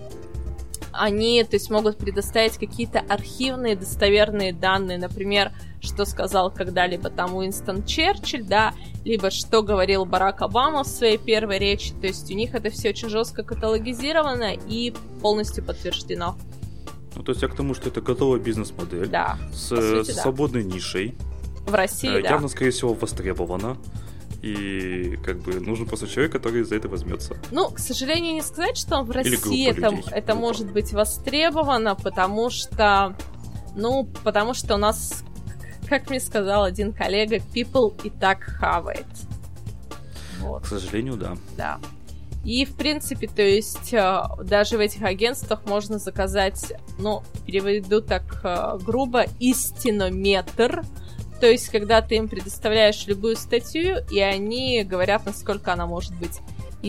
[0.91, 7.86] они, то есть, могут предоставить какие-то архивные достоверные данные, например, что сказал когда-либо там Уинстон
[7.86, 12.56] Черчилль, да, либо что говорил Барак Обама в своей первой речи, то есть у них
[12.56, 16.36] это все очень жестко каталогизировано и полностью подтверждено.
[17.15, 20.63] Ну, то есть я к тому, что это готовая бизнес-модель да, с, сути, с свободной
[20.63, 21.15] нишей,
[21.65, 22.30] в России, э, да.
[22.30, 23.78] Явно, скорее всего, востребовано.
[24.41, 27.36] И как бы нужен просто человек, который за это возьмется.
[27.51, 32.51] Ну, к сожалению, не сказать, что в России это, людей, это может быть востребовано, потому
[32.51, 33.15] что,
[33.75, 35.23] ну, потому что у нас,
[35.89, 39.08] как мне сказал один коллега, people и так хавает.
[40.41, 40.63] Вот.
[40.63, 41.36] К сожалению, да.
[41.58, 41.80] Да.
[42.45, 48.41] И, в принципе, то есть, э, даже в этих агентствах можно заказать, ну, переведу так
[48.43, 50.84] э, грубо, истинометр,
[51.41, 56.39] то есть, когда ты им предоставляешь любую статью, и они говорят, насколько она может быть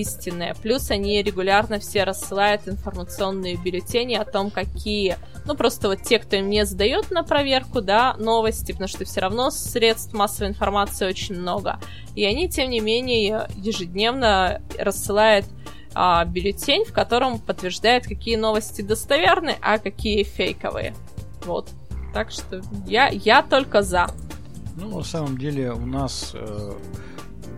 [0.01, 0.55] истинная.
[0.55, 5.17] Плюс они регулярно все рассылают информационные бюллетени о том, какие...
[5.45, 9.21] Ну, просто вот те, кто им не сдает на проверку, да, новости, потому что все
[9.21, 11.79] равно средств массовой информации очень много.
[12.15, 15.47] И они, тем не менее, ежедневно рассылают
[15.95, 20.95] а, бюллетень, в котором подтверждают, какие новости достоверны, а какие фейковые.
[21.45, 21.71] Вот.
[22.13, 24.07] Так что я, я только за.
[24.77, 26.73] Ну, на самом деле у нас э,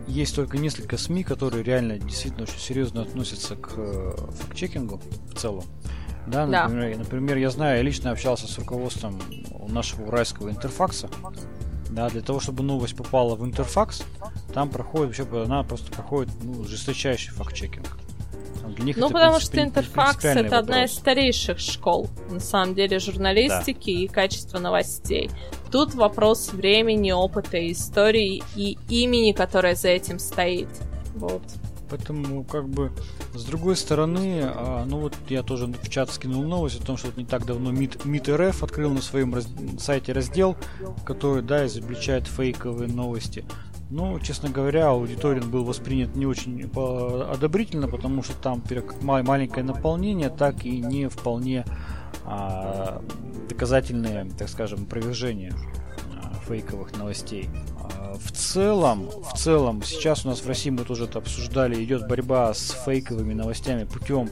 [0.08, 5.64] есть только несколько СМИ, которые реально действительно очень серьезно относятся к э, факт-чекингу в целом.
[6.26, 6.98] Да, например, да.
[6.98, 9.20] например, я знаю, я лично общался с руководством
[9.68, 11.08] нашего уральского интерфакса.
[11.90, 14.02] Да, для того, чтобы новость попала в интерфакс,
[14.52, 17.86] там проходит вообще, она просто проходит ну, жесточайший факт-чекинг.
[18.74, 20.58] Для них ну, это потому что Интерфакс это вопрос.
[20.58, 24.02] одна из старейших школ, на самом деле, журналистики да.
[24.02, 25.30] и качества новостей.
[25.70, 30.68] Тут вопрос времени, опыта, истории и имени, которое за этим стоит.
[31.14, 31.42] Вот.
[31.90, 32.92] Поэтому, как бы,
[33.34, 37.06] с другой стороны, а, ну вот я тоже в чат скинул новость о том, что
[37.08, 40.56] вот не так давно МИД, МИД РФ открыл на своем раз, сайте раздел,
[41.04, 43.44] который, да, изобличает фейковые новости.
[43.90, 46.70] Ну, честно говоря, аудиторин был воспринят не очень
[47.32, 51.64] одобрительно, потому что там как маленькое наполнение, так и не вполне
[52.24, 53.02] а,
[53.48, 55.54] доказательные, так скажем, опровержения
[56.14, 57.48] а, фейковых новостей.
[57.80, 62.06] А, в целом, в целом, сейчас у нас в России мы тоже это обсуждали, идет
[62.06, 64.28] борьба с фейковыми новостями путем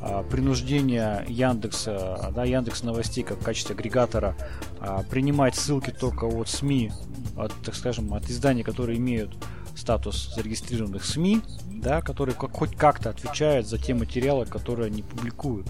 [0.00, 4.36] а, принуждения Яндекса, да, Яндекс новостей как в качестве агрегатора
[4.80, 6.92] а, принимать ссылки только от СМИ,
[7.36, 9.36] от, так скажем, от изданий, которые имеют
[9.74, 15.68] статус зарегистрированных СМИ, да, которые как, хоть как-то отвечают за те материалы, которые они публикуют.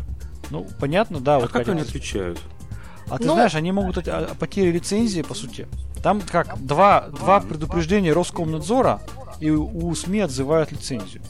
[0.50, 1.36] Ну, понятно, да.
[1.36, 2.40] А вот как они отвечают?
[3.08, 3.34] А ты ну...
[3.34, 5.68] знаешь, они могут о, о потере лицензии, по сути.
[6.02, 9.00] Там как два, два предупреждения Роскомнадзора,
[9.40, 11.22] и у СМИ отзывают лицензию.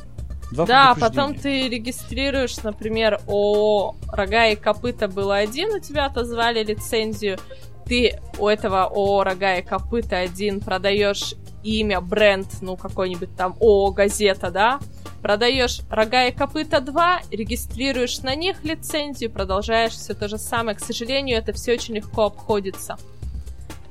[0.50, 6.64] Два да, потом ты регистрируешь, например, о рога и копыта было один, у тебя отозвали
[6.64, 7.38] лицензию,
[7.84, 13.90] ты у этого о рога и копыта один продаешь имя, бренд, ну, какой-нибудь там ООО
[13.90, 14.80] «Газета», да,
[15.20, 20.76] продаешь рога и копыта 2, регистрируешь на них лицензию, продолжаешь все то же самое.
[20.76, 22.96] К сожалению, это все очень легко обходится.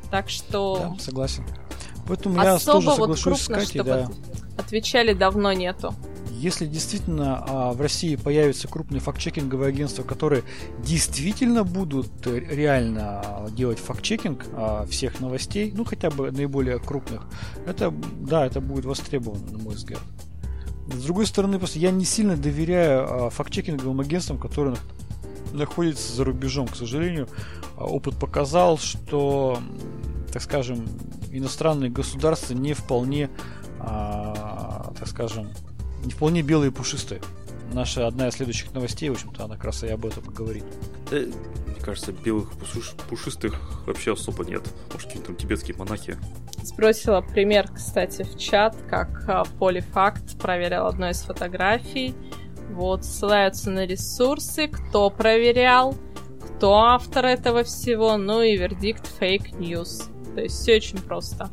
[0.10, 0.94] Так что...
[0.98, 1.46] Да, согласен.
[2.08, 4.08] Поэтому я тоже соглашусь вот крупно, с Катей, да.
[4.58, 5.94] Отвечали давно нету.
[6.38, 10.44] Если действительно а, в России появятся крупные фактчекинговые агентства, которые
[10.84, 17.24] действительно будут э, реально делать фактчекинг а, всех новостей, ну хотя бы наиболее крупных,
[17.66, 20.00] это да, это будет востребовано, на мой взгляд.
[20.94, 24.78] С другой стороны, просто я не сильно доверяю а, фактчекинговым агентствам, которые
[25.54, 26.68] находятся за рубежом.
[26.68, 27.28] К сожалению,
[27.78, 29.60] а, опыт показал, что,
[30.32, 30.88] так скажем,
[31.32, 33.32] иностранные государства не вполне,
[33.80, 35.50] а, так скажем,
[36.04, 37.22] не вполне белые и пушистые.
[37.74, 40.64] Наша одна из следующих новостей, в общем-то, она как раз и об этом говорит.
[41.12, 42.52] Да, мне кажется, белых
[43.10, 44.64] пушистых вообще особо нет.
[44.94, 46.18] Может, какие-то там тибетские монахи.
[46.64, 52.16] Сбросила пример, кстати, в чат, как Полифакт проверял одну из фотографий.
[52.70, 55.96] Вот, ссылаются на ресурсы, кто проверял,
[56.58, 60.04] кто автор этого всего, ну и вердикт фейк news.
[60.36, 61.50] То есть все очень просто.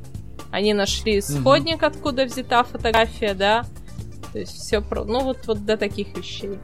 [0.50, 1.86] Они нашли исходник, угу.
[1.86, 3.64] откуда взята фотография, да,
[4.34, 5.04] то есть все про...
[5.04, 6.58] Ну вот, вот до таких вещей.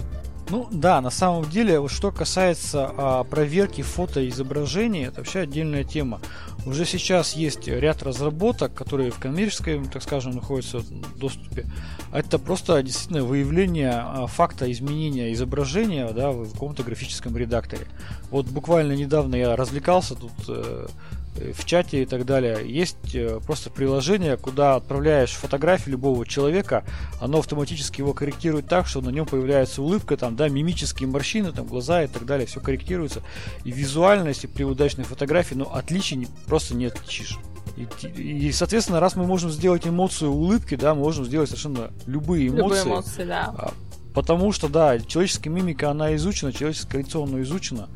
[0.50, 6.20] Ну да, на самом деле, что касается а, проверки фотоизображений, это вообще отдельная тема.
[6.66, 11.66] Уже сейчас есть ряд разработок, которые в коммерческой, так скажем, находятся в доступе.
[12.12, 17.86] Это просто действительно выявление а, факта изменения изображения да, в каком-то графическом редакторе.
[18.32, 20.88] Вот буквально недавно я развлекался тут э,
[21.36, 22.58] в чате и так далее.
[22.66, 26.84] Есть э, просто приложение, куда отправляешь фотографию любого человека,
[27.20, 31.66] оно автоматически его корректирует так, что на нем появляется улыбка, там, да, мимические морщины, там,
[31.66, 33.22] глаза и так далее, все корректируется.
[33.64, 37.38] И визуально, если при удачной фотографии, ну, отличий просто не отличишь.
[37.76, 37.86] И,
[38.20, 42.78] и, соответственно, раз мы можем сделать эмоцию улыбки, да, мы можем сделать совершенно любые эмоции.
[42.78, 43.54] Любые эмоции, да.
[43.56, 43.72] А,
[44.14, 47.88] потому что, да, человеческая мимика, она изучена, человеческая коррекционно изучена.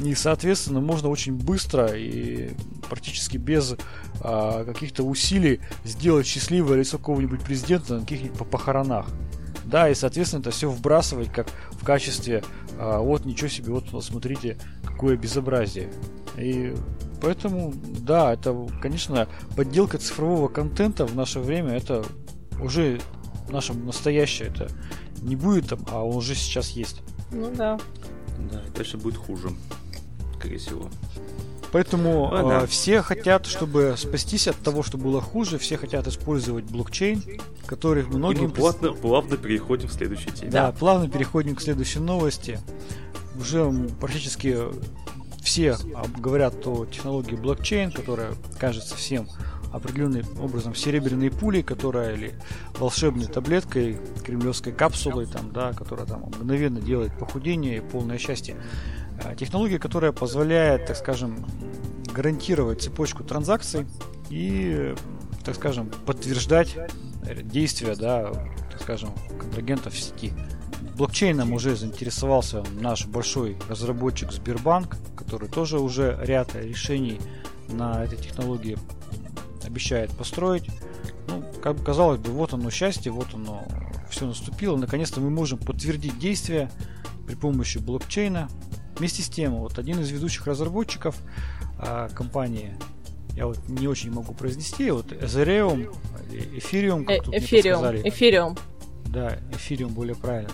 [0.00, 2.50] И, соответственно, можно очень быстро и
[2.88, 3.74] практически без
[4.20, 9.06] а, каких-то усилий сделать счастливое лицо какого-нибудь президента на каких-нибудь похоронах.
[9.64, 12.44] Да, и, соответственно, это все вбрасывать как в качестве
[12.78, 15.90] а, вот ничего себе, вот смотрите, какое безобразие.
[16.36, 16.74] И
[17.20, 22.04] поэтому, да, это, конечно, подделка цифрового контента в наше время, это
[22.62, 23.00] уже
[23.50, 24.68] наше настоящее, это
[25.22, 27.02] не будет там, а он уже сейчас есть.
[27.32, 27.78] Ну да.
[28.52, 29.50] Да, и дальше будет хуже
[30.38, 30.88] скорее всего.
[31.70, 32.62] Поэтому а, да.
[32.62, 37.22] э, все хотят, чтобы спастись от того, что было хуже, все хотят использовать блокчейн,
[37.66, 38.44] которых многим...
[38.44, 40.50] И мы плавно, плавно переходим к следующей теме.
[40.50, 42.58] Да, плавно переходим к следующей новости.
[43.38, 43.70] Уже
[44.00, 44.56] практически
[45.42, 45.76] все
[46.16, 49.28] говорят о технологии блокчейн, которая кажется всем
[49.72, 52.34] определенным образом серебряной пулей, которая или
[52.78, 58.56] волшебной таблеткой, кремлевской капсулой, там, да, которая там мгновенно делает похудение и полное счастье.
[59.24, 61.44] Э, технология, которая позволяет, так скажем,
[62.12, 63.86] гарантировать цепочку транзакций
[64.30, 64.94] и,
[65.44, 66.76] так скажем, подтверждать
[67.44, 68.32] действия, да,
[68.70, 70.32] так скажем, контрагентов в сети.
[70.96, 77.20] Блокчейном уже заинтересовался наш большой разработчик Сбербанк, который тоже уже ряд решений
[77.68, 78.78] на этой технологии
[79.64, 80.68] обещает построить.
[81.28, 83.64] Ну, как казалось бы, вот оно счастье, вот оно
[84.10, 84.76] все наступило.
[84.76, 86.70] Наконец-то мы можем подтвердить действия
[87.26, 88.48] при помощи блокчейна,
[88.98, 91.16] Вместе с тем, вот один из ведущих разработчиков
[91.78, 92.74] а, компании,
[93.34, 95.94] я вот не очень могу произнести, вот Ethereum,
[96.30, 98.58] Ethereum, как тут Ethereum, Ethereum.
[99.06, 100.50] Да, Ethereum более правильно.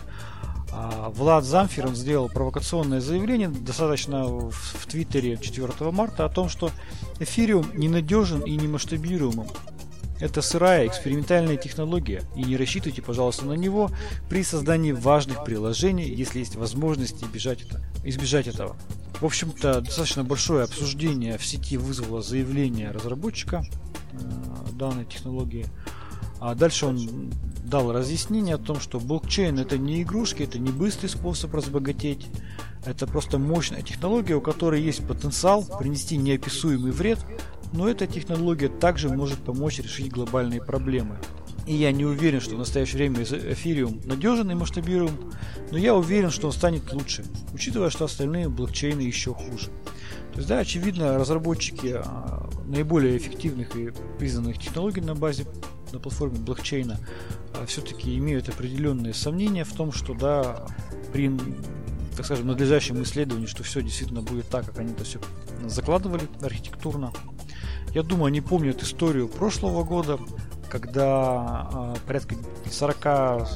[0.76, 6.48] А, Влад Замфер, он сделал провокационное заявление достаточно в, в Твиттере 4 марта о том,
[6.48, 6.70] что
[7.20, 9.46] Ethereum ненадежен и не масштабируемым.
[10.24, 13.90] Это сырая экспериментальная технология, и не рассчитывайте, пожалуйста, на него
[14.30, 18.74] при создании важных приложений, если есть возможность избежать, это, избежать этого.
[19.20, 23.66] В общем-то, достаточно большое обсуждение в сети вызвало заявление разработчика
[24.12, 24.16] э,
[24.72, 25.66] данной технологии.
[26.40, 27.30] А дальше он
[27.62, 32.28] дал разъяснение о том, что блокчейн это не игрушки, это не быстрый способ разбогатеть.
[32.86, 37.18] Это просто мощная технология, у которой есть потенциал принести неописуемый вред
[37.74, 41.18] но эта технология также может помочь решить глобальные проблемы.
[41.66, 45.32] И я не уверен, что в настоящее время эфириум надежен и масштабируем,
[45.72, 49.70] но я уверен, что он станет лучше, учитывая, что остальные блокчейны еще хуже.
[50.32, 55.46] То есть, да, очевидно, разработчики а, наиболее эффективных и признанных технологий на базе,
[55.92, 57.00] на платформе блокчейна
[57.54, 60.66] а, все-таки имеют определенные сомнения в том, что, да,
[61.12, 61.32] при,
[62.16, 65.18] так скажем, надлежащем исследовании, что все действительно будет так, как они это все
[65.66, 67.12] закладывали архитектурно,
[67.94, 70.18] Я думаю, они помнят историю прошлого года,
[70.68, 72.34] когда э, порядка
[72.68, 73.48] 40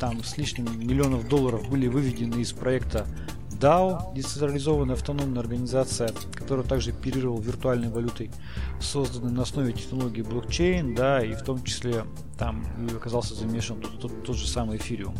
[0.00, 3.06] там, с лишним миллионов долларов были выведены из проекта
[3.52, 8.30] DAO, децентрализованная автономная организация, которая также оперировала виртуальной валютой,
[8.80, 12.04] созданной на основе технологии блокчейн, да, и в том числе
[12.36, 12.64] там
[12.96, 15.14] оказался замешан тот, тот, тот же самый эфириум.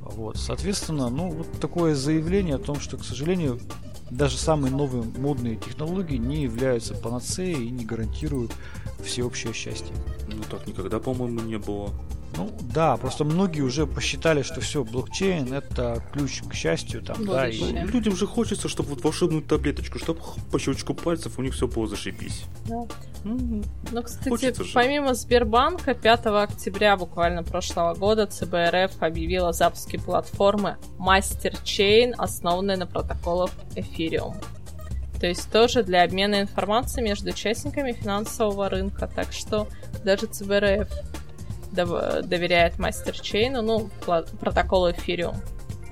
[0.00, 3.60] Вот, соответственно, ну, вот такое заявление о том, что, к сожалению,
[4.10, 8.52] даже самые новые модные технологии не являются панацеей и не гарантируют
[9.04, 9.94] всеобщее счастье.
[10.26, 11.90] Ну так никогда, по-моему, не было.
[12.38, 17.02] Ну да, просто многие уже посчитали, что все, блокчейн это ключ к счастью.
[17.02, 17.72] Там, да, и...
[17.72, 20.20] ну, людям же хочется, чтобы вот волшебную таблеточку, чтобы
[20.52, 22.44] по щелчку пальцев у них все было зашибись.
[22.68, 22.86] Да.
[23.24, 32.12] Ну, кстати, помимо Сбербанка, 5 октября буквально прошлого года ЦБРФ объявила запуске платформы Master Chain,
[32.16, 34.36] основанной на протоколах Ethereum.
[35.18, 39.10] То есть тоже для обмена информацией между участниками финансового рынка.
[39.12, 39.66] Так что
[40.04, 40.88] даже ЦБРФ
[41.72, 43.90] доверяет мастерчейну, ну,
[44.40, 45.36] протоколу Ethereum.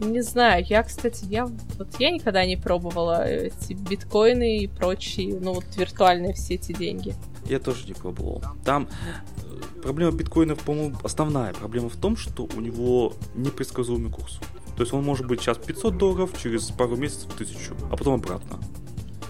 [0.01, 5.55] Не знаю, я, кстати, я вот я никогда не пробовала эти биткоины и прочие, ну
[5.55, 7.15] вот виртуальные все эти деньги.
[7.47, 8.43] Я тоже не пробовал.
[8.63, 14.39] Там э, проблема биткоинов, по-моему, основная проблема в том, что у него непредсказуемый курс.
[14.77, 18.59] То есть он может быть сейчас 500 долларов, через пару месяцев 1000, а потом обратно.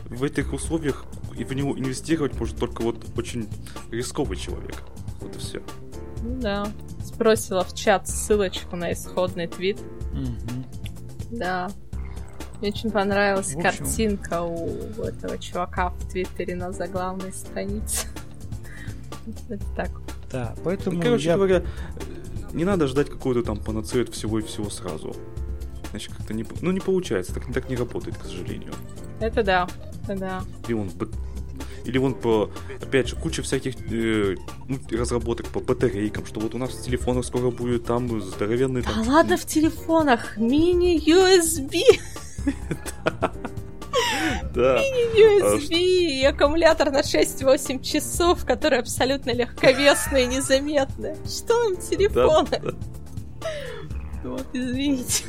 [0.07, 1.05] В этих условиях
[1.36, 3.49] и в него инвестировать может только вот очень
[3.92, 4.82] рисковый человек.
[5.20, 5.62] Вот и все.
[6.23, 6.67] Ну да.
[7.03, 9.79] Сбросила в чат ссылочку на исходный твит.
[10.12, 11.39] Угу.
[11.39, 11.71] Да.
[12.61, 13.62] Мне очень понравилась общем...
[13.62, 18.07] картинка у этого чувака в Твиттере на заглавной странице.
[19.49, 19.91] Это так.
[20.33, 20.97] Да, поэтому.
[20.97, 21.37] Ну, короче я...
[21.37, 21.62] говоря,
[22.53, 25.14] не надо ждать какой-то там панацею от всего и всего сразу.
[25.91, 28.73] Значит, как-то не, ну, не получается, так, так не работает, к сожалению.
[29.21, 29.69] Это да,
[30.05, 30.43] это да.
[30.69, 30.91] И он
[31.85, 32.51] или вон по,
[32.81, 34.37] опять же, куча всяких э,
[34.69, 38.83] ну, разработок по батарейкам, что вот у нас в телефонах скоро будет там здоровенный...
[38.83, 41.81] Да там, ладно, в телефонах, мини-USB!
[44.55, 44.79] Да.
[44.79, 51.15] Мини-USB и аккумулятор на 6-8 часов, который абсолютно легковесный и незаметный.
[51.27, 52.75] Что нам телефоны?
[54.25, 55.25] Вот, извините.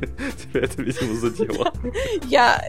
[0.42, 1.72] Тебя это, видимо, задело.
[2.24, 2.68] Я,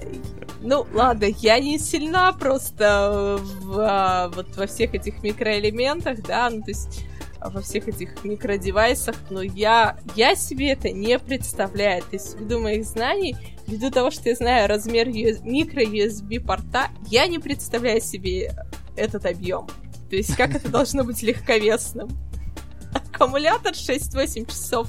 [0.61, 6.61] ну, ладно, я не сильна просто в, а, вот во всех этих микроэлементах, да, ну,
[6.61, 7.05] то есть
[7.39, 12.01] во всех этих микродевайсах, но я, я себе это не представляю.
[12.01, 13.35] То есть ввиду моих знаний,
[13.67, 18.53] ввиду того, что я знаю размер микро-USB порта, я не представляю себе
[18.95, 19.67] этот объем.
[20.09, 22.09] То есть как это должно быть легковесным.
[23.17, 24.87] Аккумулятор 6-8 часов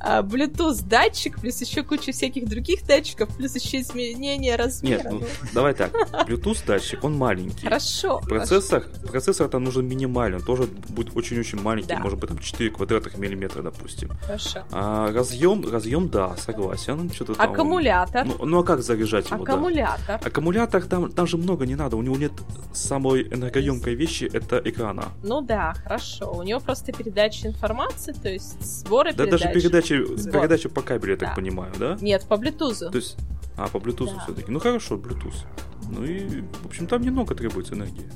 [0.00, 5.10] а, Bluetooth датчик, плюс еще куча всяких других датчиков, плюс еще изменение размера.
[5.10, 5.22] Нет, ну,
[5.52, 5.92] давай так.
[6.28, 7.64] Bluetooth датчик, он маленький.
[7.64, 8.20] Хорошо.
[8.20, 9.08] Процессор, хорошо.
[9.08, 11.98] процессор там нужен минимальный, он тоже будет очень-очень маленький, да.
[11.98, 14.10] может быть там 4 квадратных миллиметра, допустим.
[14.24, 14.60] Хорошо.
[14.70, 17.10] А, разъем, разъем, да, согласен.
[17.10, 18.24] Что-то там, Аккумулятор.
[18.24, 19.42] Ну, ну а как заряжать его?
[19.42, 19.98] Аккумулятор.
[20.06, 20.20] Да?
[20.24, 22.32] Аккумулятор, там, там же много не надо, у него нет
[22.72, 25.06] самой энергоемкой вещи, это экрана.
[25.22, 26.32] Ну да, хорошо.
[26.32, 29.44] У него просто передача информации, то есть сборы да, передачи.
[29.44, 31.26] даже передача передача, передача по кабелю, я да.
[31.26, 31.96] так понимаю, да?
[32.00, 32.90] Нет, по Bluetooth.
[32.90, 33.16] То есть,
[33.56, 34.22] а, по Bluetooth да.
[34.24, 34.50] все-таки.
[34.50, 35.44] Ну хорошо, Bluetooth.
[35.90, 38.10] Ну и, в общем, там немного требуется энергии.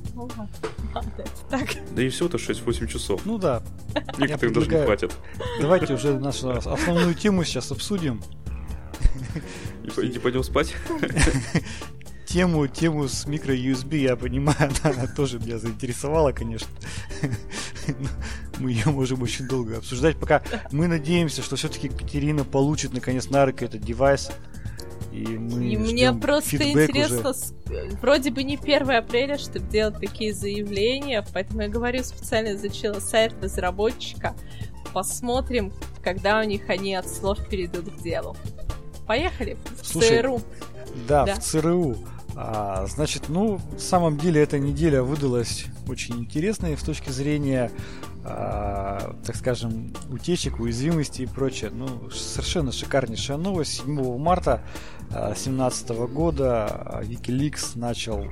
[1.48, 1.70] Так.
[1.94, 3.22] Да и всего-то 6-8 часов.
[3.24, 3.62] Ну да.
[4.18, 5.12] Некоторых даже не хватит.
[5.60, 8.22] Давайте уже нашу основную тему сейчас обсудим.
[9.84, 10.74] И, и пойдем спать?
[12.32, 16.68] тему, тему с микро-USB, я понимаю, она тоже меня заинтересовала, конечно.
[18.58, 23.44] Мы ее можем очень долго обсуждать, пока мы надеемся, что все-таки Катерина получит наконец на
[23.44, 24.30] руки этот девайс.
[25.12, 27.90] И, мы и мне просто интересно, уже.
[28.00, 33.34] вроде бы не 1 апреля, чтобы делать такие заявления, поэтому я говорю, специально изучила сайт
[33.42, 34.34] разработчика.
[34.94, 35.70] Посмотрим,
[36.02, 38.36] когда у них они от слов перейдут к делу.
[39.06, 40.40] Поехали в Слушай, ЦРУ.
[41.06, 41.98] Да, да, в ЦРУ.
[42.34, 47.70] А, значит, ну, в самом деле эта неделя выдалась очень интересной с точки зрения,
[48.24, 51.70] а, так скажем, утечек, уязвимости и прочее.
[51.70, 53.82] Ну, совершенно шикарнейшая новость.
[53.84, 54.62] 7 марта
[55.10, 58.26] 2017 а, года а, Wikileaks начал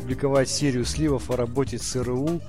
[0.00, 2.40] публиковать серию сливов о работе ЦРУ.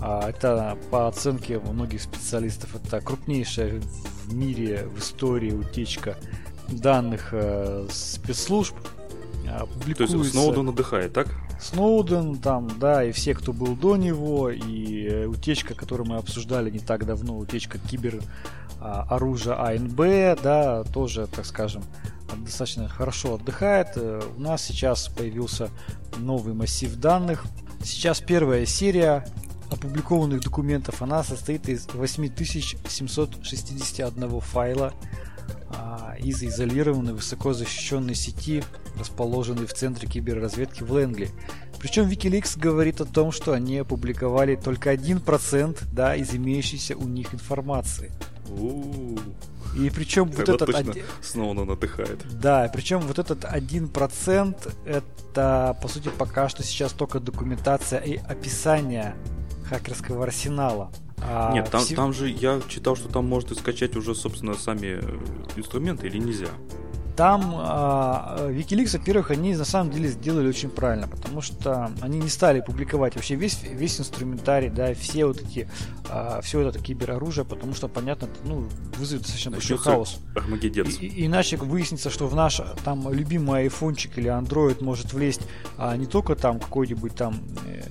[0.00, 3.80] А, это, по оценке многих специалистов, это крупнейшая
[4.24, 6.16] в мире, в истории утечка
[6.68, 8.76] данных э, спецслужб
[9.66, 10.16] публикуется...
[10.16, 11.28] То есть Сноуден отдыхает, так?
[11.60, 16.70] Сноуден, там, да, и все, кто был до него, и э, утечка, которую мы обсуждали
[16.70, 18.22] не так давно, утечка кибер
[18.80, 21.82] а, оружия АНБ, да, тоже, так скажем,
[22.36, 23.88] достаточно хорошо отдыхает.
[23.96, 25.70] Э, у нас сейчас появился
[26.18, 27.44] новый массив данных,
[27.82, 29.24] Сейчас первая серия
[29.70, 34.92] опубликованных документов, она состоит из 8761 файла
[36.18, 38.62] из изолированной высоко защищенной сети,
[38.98, 41.30] расположенной в центре киберразведки в Лэнгли.
[41.78, 47.32] Причем Wikileaks говорит о том, что они опубликовали только 1% да, из имеющейся у них
[47.32, 48.12] информации.
[49.78, 50.66] И причем вот этот...
[50.66, 51.04] Точно один...
[51.22, 52.20] снова он отдыхает.
[52.40, 58.16] Да, причем вот этот один процент это, по сути, пока что сейчас только документация и
[58.16, 59.14] описание
[59.68, 60.90] хакерского арсенала.
[61.22, 61.94] А Нет, там, все...
[61.94, 65.18] там же я читал, что там можно скачать уже, собственно, сами э,
[65.56, 66.48] инструменты или нельзя?
[67.16, 72.28] Там э, Wikileaks, во-первых, они на самом деле сделали очень правильно, потому что они не
[72.30, 75.68] стали публиковать вообще весь, весь инструментарий, да, все вот эти,
[76.08, 78.66] э, все это кибероружие, потому что, понятно, ну,
[78.96, 80.18] вызовет достаточно большой хаос.
[81.02, 85.42] И, и, иначе выяснится, что в наш там любимый айфончик или андроид может влезть
[85.76, 87.34] а, не только там какой-нибудь там
[87.66, 87.82] Э,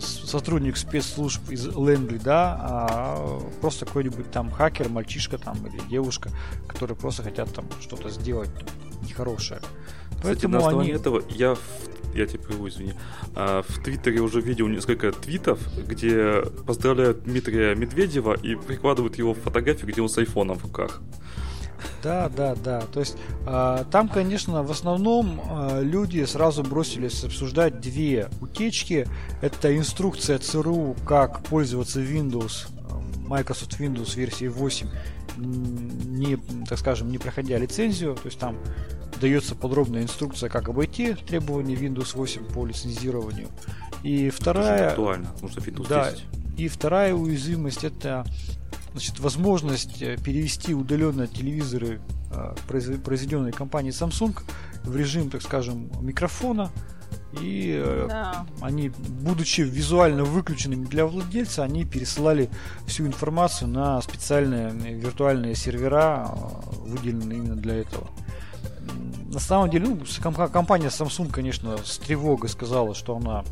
[0.00, 6.30] сотрудник спецслужб из Лэнгли, да, а просто какой-нибудь там хакер, мальчишка там или девушка,
[6.66, 8.50] которые просто хотят там что-то сделать
[9.06, 9.60] нехорошее.
[10.16, 11.00] Кстати, на основании они...
[11.00, 11.56] этого я
[12.14, 12.94] я тебя прерву, извини.
[13.34, 19.90] А, в Твиттере уже видел несколько твитов, где поздравляют Дмитрия Медведева и прикладывают его фотографию,
[19.90, 21.00] где он с айфоном в руках.
[22.02, 22.80] Да, да, да.
[22.82, 23.16] То есть
[23.46, 29.06] э, там, конечно, в основном э, люди сразу бросились обсуждать две утечки.
[29.40, 32.68] Это инструкция ЦРУ, как пользоваться Windows,
[33.26, 34.88] Microsoft Windows версии 8,
[35.38, 36.36] не,
[36.68, 38.14] так скажем, не проходя лицензию.
[38.14, 38.56] То есть там
[39.20, 43.48] дается подробная инструкция, как обойти требования Windows 8 по лицензированию.
[44.02, 44.76] И вторая...
[44.76, 46.24] Это актуально, потому что Windows да, 10.
[46.58, 48.24] И вторая уязвимость это
[48.94, 54.38] значит, возможность э, перевести удаленно телевизоры, э, произведенные компанией Samsung,
[54.84, 56.70] в режим, так скажем, микрофона.
[57.40, 58.46] И э, да.
[58.60, 62.48] они, будучи визуально выключенными для владельца, они пересылали
[62.86, 66.30] всю информацию на специальные виртуальные сервера,
[66.78, 68.08] выделенные именно для этого.
[69.34, 70.00] На самом деле, ну,
[70.48, 73.42] компания Samsung, конечно, с тревогой сказала, что она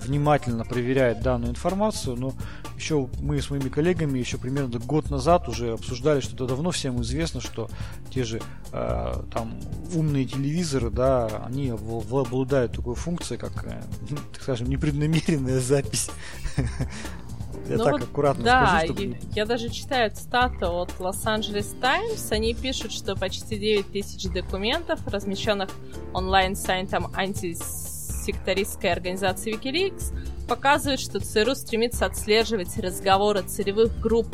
[0.00, 2.32] внимательно проверяет данную информацию, но
[2.76, 7.02] еще мы с моими коллегами еще примерно год назад уже обсуждали, что это давно всем
[7.02, 7.68] известно, что
[8.10, 8.40] те же
[8.72, 9.58] э, там
[9.94, 13.82] умные телевизоры, да, они обладают такой функцией, как, э,
[14.32, 16.10] так скажем, непреднамеренная запись
[17.68, 19.18] я ну так вот, аккуратно да, скажу, чтобы...
[19.34, 22.32] я даже читаю цитату от Los-Angeles Times.
[22.32, 25.70] Они пишут, что почти 9 тысяч документов, размещенных
[26.12, 30.14] онлайн-сайтом антисектористской организации Wikileaks,
[30.48, 34.26] показывают, что ЦРУ стремится отслеживать разговоры целевых групп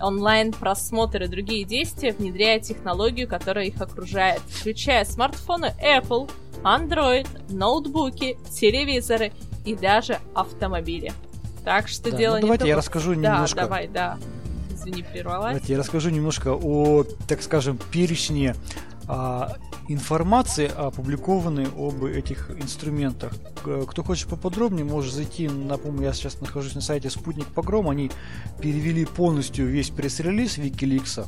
[0.00, 6.30] онлайн просмотры и другие действия, внедряя технологию, которая их окружает, включая смартфоны Apple,
[6.62, 9.32] Android, ноутбуки, телевизоры
[9.64, 11.12] и даже автомобили.
[11.66, 13.62] Так что да, дело ну, давайте не я расскажу да, немножко.
[13.62, 14.18] давай, да.
[14.72, 15.54] Извини, прервалась.
[15.54, 18.54] Давайте я расскажу немножко о, так скажем, перечне
[19.08, 19.56] а,
[19.88, 23.32] информации, опубликованной об этих инструментах.
[23.88, 28.12] Кто хочет поподробнее, может зайти, напомню, я сейчас нахожусь на сайте Спутник Погром, они
[28.60, 31.26] перевели полностью весь пресс-релиз Wikileaks,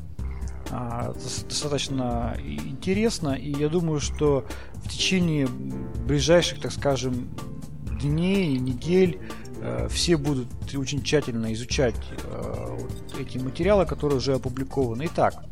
[0.70, 7.28] а, достаточно интересно, и я думаю, что в течение ближайших, так скажем,
[8.01, 9.18] дней недель
[9.90, 11.94] все будут очень тщательно изучать
[12.24, 12.78] э,
[13.18, 15.04] эти материалы, которые уже опубликованы.
[15.06, 15.44] Итак,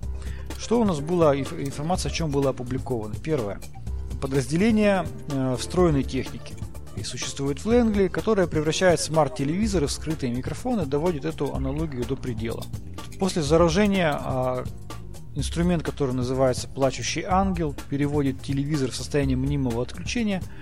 [0.59, 3.15] что у нас была информация, о чем было опубликовано?
[3.23, 3.61] Первое.
[4.21, 6.55] Подразделение э, встроенной техники.
[6.97, 12.65] И существует в Лэнгли, которое превращает смарт-телевизоры в скрытые микрофоны, доводит эту аналогию до предела.
[13.19, 14.65] После заражения а,
[15.35, 20.43] инструмент, который называется «Плачущий ангел», переводит телевизор в состояние мнимого отключения–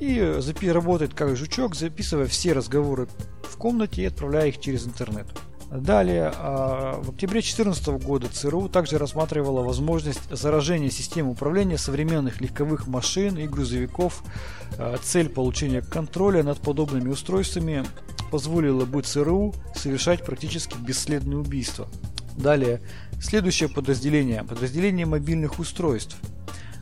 [0.00, 3.08] и работает как жучок, записывая все разговоры
[3.42, 5.26] в комнате и отправляя их через интернет.
[5.70, 12.88] Далее, а, в октябре 2014 года ЦРУ также рассматривала возможность заражения системы управления современных легковых
[12.88, 14.24] машин и грузовиков.
[14.78, 17.84] А, цель получения контроля над подобными устройствами
[18.32, 21.86] позволила бы ЦРУ совершать практически бесследные убийства.
[22.36, 22.80] Далее,
[23.20, 26.16] следующее подразделение, подразделение мобильных устройств–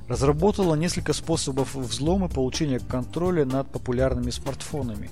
[0.08, 5.10] разработала несколько способов взлома получения контроля над популярными смартфонами.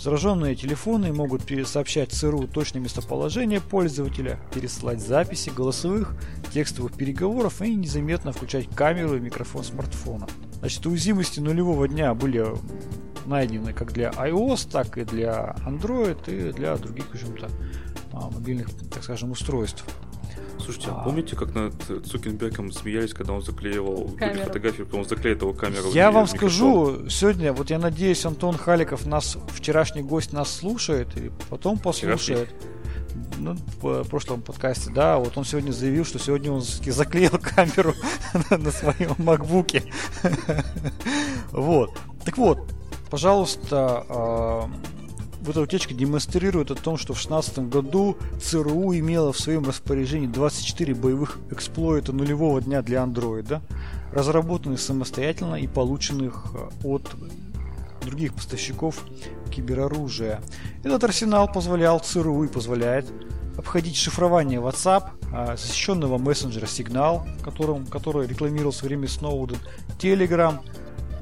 [0.00, 6.14] Зараженные телефоны могут сообщать ЦРУ точное местоположение пользователя, пересылать записи голосовых,
[6.52, 10.28] текстовых переговоров и незаметно включать камеру и микрофон смартфона.
[10.60, 12.46] Значит, уязвимости нулевого дня были
[13.26, 17.48] найдены как для iOS, так и для Android и для других, в общем-то,
[18.12, 19.84] а, мобильных, так скажем, устройств.
[20.60, 21.74] Слушайте, а, а помните, как над
[22.06, 24.44] Цукенбергом смеялись, когда он заклеивал камеру.
[24.44, 25.90] фотографии, когда он заклеил его камеру?
[25.92, 31.30] Я вам скажу, сегодня, вот я надеюсь, Антон Халиков нас, вчерашний гость нас слушает, и
[31.48, 32.48] потом послушает.
[33.38, 37.94] Ну, в прошлом подкасте, да, вот он сегодня заявил, что сегодня он заклеил камеру
[38.50, 39.84] на своем макбуке.
[41.50, 41.98] Вот.
[42.24, 42.60] Так вот,
[43.10, 44.70] пожалуйста, а,
[45.48, 50.26] вот эта утечка демонстрирует о том, что в 2016 году ЦРУ имела в своем распоряжении
[50.26, 53.62] 24 боевых эксплойта нулевого дня для андроида,
[54.12, 57.10] разработанных самостоятельно и полученных э, от
[58.02, 59.02] других поставщиков
[59.50, 60.42] кибероружия.
[60.84, 63.06] Этот арсенал позволял ЦРУ и позволяет
[63.56, 69.56] обходить шифрование WhatsApp, э, защищенного мессенджера Signal, которым, который рекламировал в время Сноуден,
[69.98, 70.58] Telegram,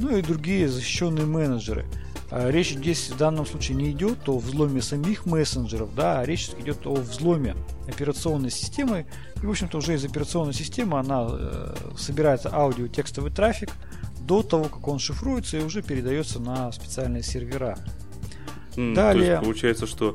[0.01, 1.87] ну и другие защищенные менеджеры–
[2.31, 6.87] речь здесь в данном случае не идет о взломе самих мессенджеров, да, а речь идет
[6.87, 7.57] о взломе
[7.89, 9.07] операционной системы.
[9.43, 13.71] И, в общем-то, уже из операционной системы она э, собирается аудио-текстовый трафик
[14.21, 17.79] до того, как он шифруется и уже передается на специальные сервера.
[18.75, 19.27] Mm, Далее...
[19.27, 20.15] То есть получается, что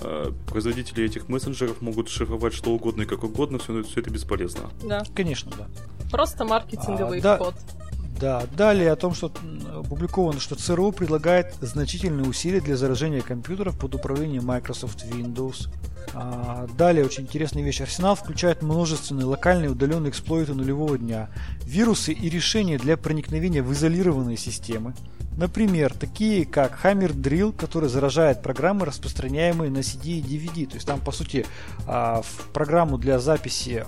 [0.00, 4.70] э, производители этих мессенджеров могут шифровать что угодно и как угодно, все, все это бесполезно.
[4.82, 5.04] Да.
[5.14, 5.68] Конечно, да.
[6.10, 7.54] Просто маркетинговый а, вход.
[7.54, 7.81] Да,
[8.22, 9.32] да, далее о том, что
[9.74, 15.68] опубликовано, что ЦРУ предлагает значительные усилия для заражения компьютеров под управлением Microsoft Windows.
[16.14, 17.80] А, далее очень интересная вещь.
[17.80, 21.30] Арсенал включает множественные локальные удаленные эксплойты нулевого дня,
[21.64, 24.94] вирусы и решения для проникновения в изолированные системы.
[25.36, 30.68] Например, такие как Hammer Drill, который заражает программы, распространяемые на CD и DVD.
[30.68, 31.44] То есть там, по сути,
[31.88, 33.84] а, в программу для записи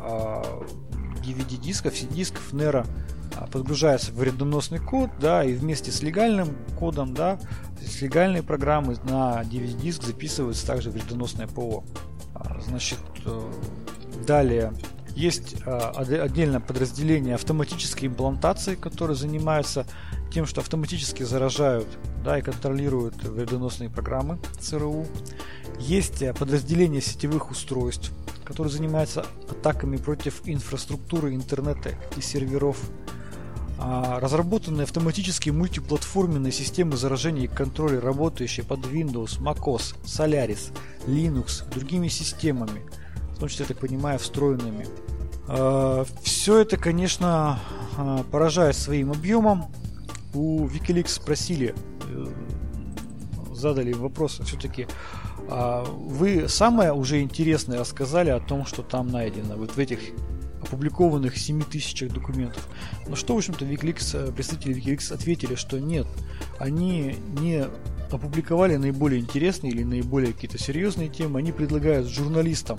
[1.24, 2.85] DVD-дисков, а, CD-дисков Nero
[3.51, 7.39] подгружается вредоносный код, да, и вместе с легальным кодом, да,
[7.85, 11.85] с легальной программой на DVD-диск записывается также вредоносное ПО.
[12.35, 13.53] А, значит, э,
[14.26, 14.72] далее
[15.14, 19.87] есть а, отдельное подразделение автоматической имплантации, которые занимаются
[20.32, 21.87] тем, что автоматически заражают
[22.24, 25.07] да, и контролируют вредоносные программы ЦРУ.
[25.78, 28.11] Есть э, подразделение сетевых устройств,
[28.45, 32.78] которые занимаются атаками против инфраструктуры интернета и серверов
[33.76, 40.72] а, разработанные автоматические мультиплатформенные системы заражения и контроля, работающие под Windows, macOS, Solaris,
[41.06, 42.82] Linux, другими системами,
[43.34, 44.86] в том числе, я так понимаю, встроенными.
[45.48, 47.58] А, Все это, конечно,
[47.96, 49.66] а, поражает своим объемом.
[50.34, 51.74] У Wikileaks спросили,
[52.08, 52.26] э,
[53.54, 54.88] задали вопрос, все-таки
[55.46, 59.98] вы самое уже интересное рассказали о том, что там найдено, вот в этих
[60.64, 62.68] опубликованных 7 тысячах документов.
[63.06, 66.06] Но что, в общем-то, Wikileaks, э, представители Wikileaks ответили, что нет,
[66.58, 67.66] они не
[68.10, 72.78] опубликовали наиболее интересные или наиболее какие-то серьезные темы, они предлагают журналистам,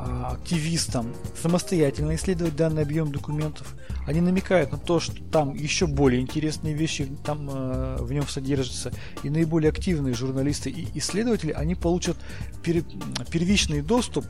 [0.00, 3.74] а, активистам самостоятельно исследовать данный объем документов.
[4.06, 8.92] Они намекают на то, что там еще более интересные вещи там э, в нем содержатся,
[9.24, 12.16] и наиболее активные журналисты и исследователи, они получат
[12.62, 12.84] пер,
[13.30, 14.24] первичный доступ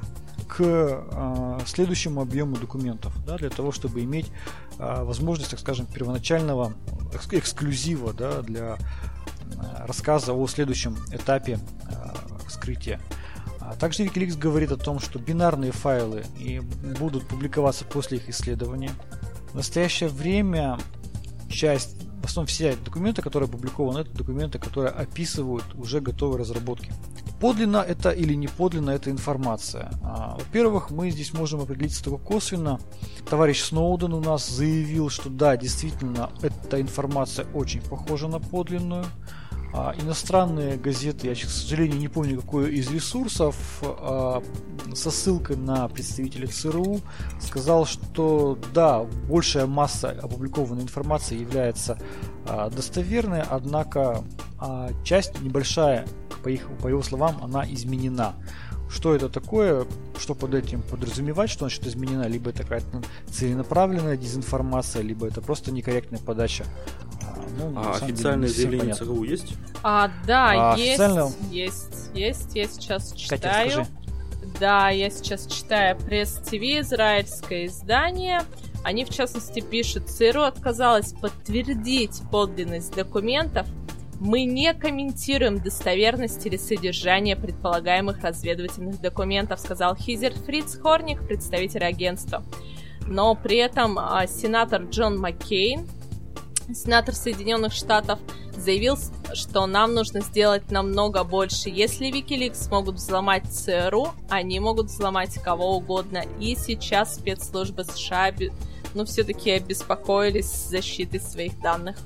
[0.49, 4.27] к э, следующему объему документов, да, для того, чтобы иметь
[4.79, 6.73] э, возможность, так скажем, первоначального
[7.13, 12.99] экс- эксклюзива да, для э, рассказа о следующем этапе э, вскрытия.
[13.61, 16.61] А также Wikileaks говорит о том, что бинарные файлы и
[16.99, 18.91] будут публиковаться после их исследования.
[19.53, 20.79] В настоящее время
[21.51, 26.93] часть, в основном все документы, которые опубликованы, это документы, которые описывают уже готовые разработки.
[27.41, 29.91] Подлинно это или не подлинно эта информация?
[30.03, 32.81] А, во-первых, мы здесь можем определиться только косвенно.
[33.31, 39.05] Товарищ Сноуден у нас заявил, что да, действительно, эта информация очень похожа на подлинную.
[39.73, 44.43] А, иностранные газеты, я, к сожалению, не помню, какой из ресурсов, а,
[44.95, 47.01] со ссылкой на представителя ЦРУ,
[47.41, 51.99] сказал, что да, большая масса опубликованной информации является
[52.47, 54.25] а, достоверной, однако
[55.05, 56.05] часть небольшая
[56.43, 58.35] по, их, по его словам, она изменена.
[58.91, 59.87] Что это такое,
[60.19, 65.73] что под этим подразумевать, что значит изменена, либо это какая-то целенаправленная дезинформация, либо это просто
[65.73, 66.65] некорректная подача.
[67.23, 69.55] А, ну, а официальное заявление ЦРУ есть?
[69.83, 71.31] А, да, а, есть, официально...
[71.51, 73.71] есть, есть, я сейчас читаю.
[73.71, 73.87] Катя,
[74.59, 78.41] да, я сейчас читаю пресс-ТВ, израильское издание.
[78.85, 83.67] Они, в частности, пишут, ЦРУ отказалась подтвердить подлинность документов,
[84.21, 92.43] мы не комментируем достоверность или содержание предполагаемых разведывательных документов, сказал Хизер Фриц Хорник, представитель агентства.
[93.07, 95.89] Но при этом а, сенатор Джон Маккейн,
[96.75, 98.19] сенатор Соединенных Штатов,
[98.57, 98.99] заявил,
[99.35, 101.69] что нам нужно сделать намного больше.
[101.71, 106.25] Если Wikileaks смогут взломать ЦРУ, они могут взломать кого угодно.
[106.41, 108.35] И сейчас спецслужбы США,
[108.95, 111.97] ну, все-таки обеспокоились защитой своих данных.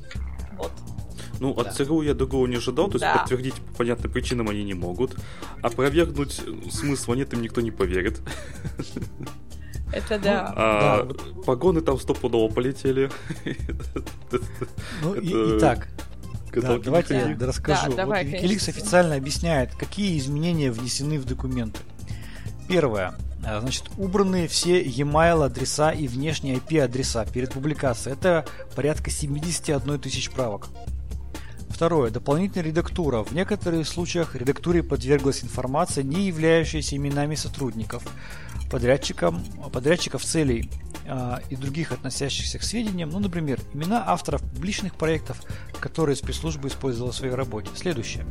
[0.59, 0.73] Вот.
[1.43, 1.73] Ну, от да.
[1.73, 3.19] ЦРУ я другого не ожидал, то есть да.
[3.19, 5.17] подтвердить по понятным причинам они не могут.
[5.61, 6.41] А опровергнуть
[6.71, 8.21] смысла нет, им никто не поверит.
[9.93, 10.53] Это да.
[10.55, 11.43] А, да.
[11.45, 13.11] Погоны там стопудово полетели.
[15.03, 15.89] Ну, и, итак,
[16.55, 17.91] да, давайте я расскажу.
[17.91, 21.81] Да, давай, вот Wikileaks официально объясняет, какие изменения внесены в документы.
[22.69, 23.15] Первое.
[23.45, 28.15] А, значит, убраны все e-mail адреса и внешние IP адреса перед публикацией.
[28.15, 30.69] Это порядка 71 тысяч правок.
[31.83, 32.13] Второе.
[32.13, 33.25] Дополнительная редактура.
[33.25, 38.05] В некоторых случаях редактуре подверглась информация, не являющаяся именами сотрудников,
[38.71, 40.71] подрядчикам, подрядчиков целей
[41.07, 45.43] э, и других относящихся к сведениям, ну, например, имена авторов публичных проектов,
[45.81, 47.69] которые спецслужбы использовала в своей работе.
[47.75, 48.27] Следующее.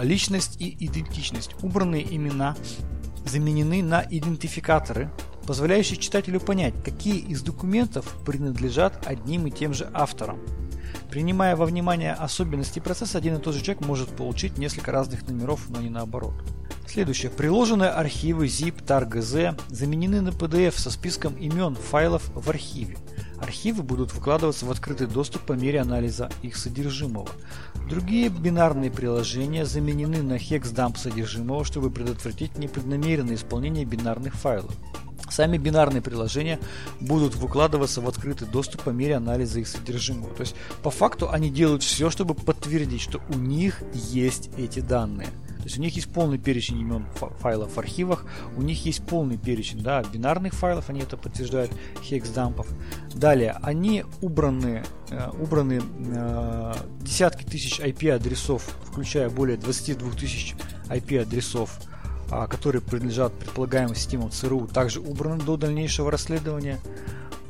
[0.00, 1.56] Личность и идентичность.
[1.62, 2.54] Убранные имена
[3.24, 5.10] заменены на идентификаторы,
[5.48, 10.38] позволяющие читателю понять, какие из документов принадлежат одним и тем же авторам.
[11.12, 15.68] Принимая во внимание особенности процесса, один и тот же человек может получить несколько разных номеров,
[15.68, 16.32] но не наоборот.
[16.88, 17.30] Следующее.
[17.30, 22.96] Приложенные архивы zip, tar, gz заменены на PDF со списком имен файлов в архиве.
[23.42, 27.28] Архивы будут выкладываться в открытый доступ по мере анализа их содержимого.
[27.90, 34.74] Другие бинарные приложения заменены на хекс-дамп содержимого, чтобы предотвратить непреднамеренное исполнение бинарных файлов.
[35.32, 36.60] Сами бинарные приложения
[37.00, 40.34] будут выкладываться в открытый доступ по мере анализа их содержимого.
[40.34, 45.28] То есть, по факту, они делают все, чтобы подтвердить, что у них есть эти данные.
[45.62, 47.06] То есть у них есть полный перечень имен
[47.38, 48.26] файлов в архивах,
[48.56, 51.72] у них есть полный перечень да, бинарных файлов, они это подтверждают,
[52.02, 52.66] хекс-дампов.
[53.14, 60.56] Далее, они убраны, э, убраны э, десятки тысяч IP-адресов, включая более 22 тысяч
[60.88, 61.78] IP-адресов
[62.48, 66.80] которые принадлежат предполагаемым системам ЦРУ, также убраны до дальнейшего расследования.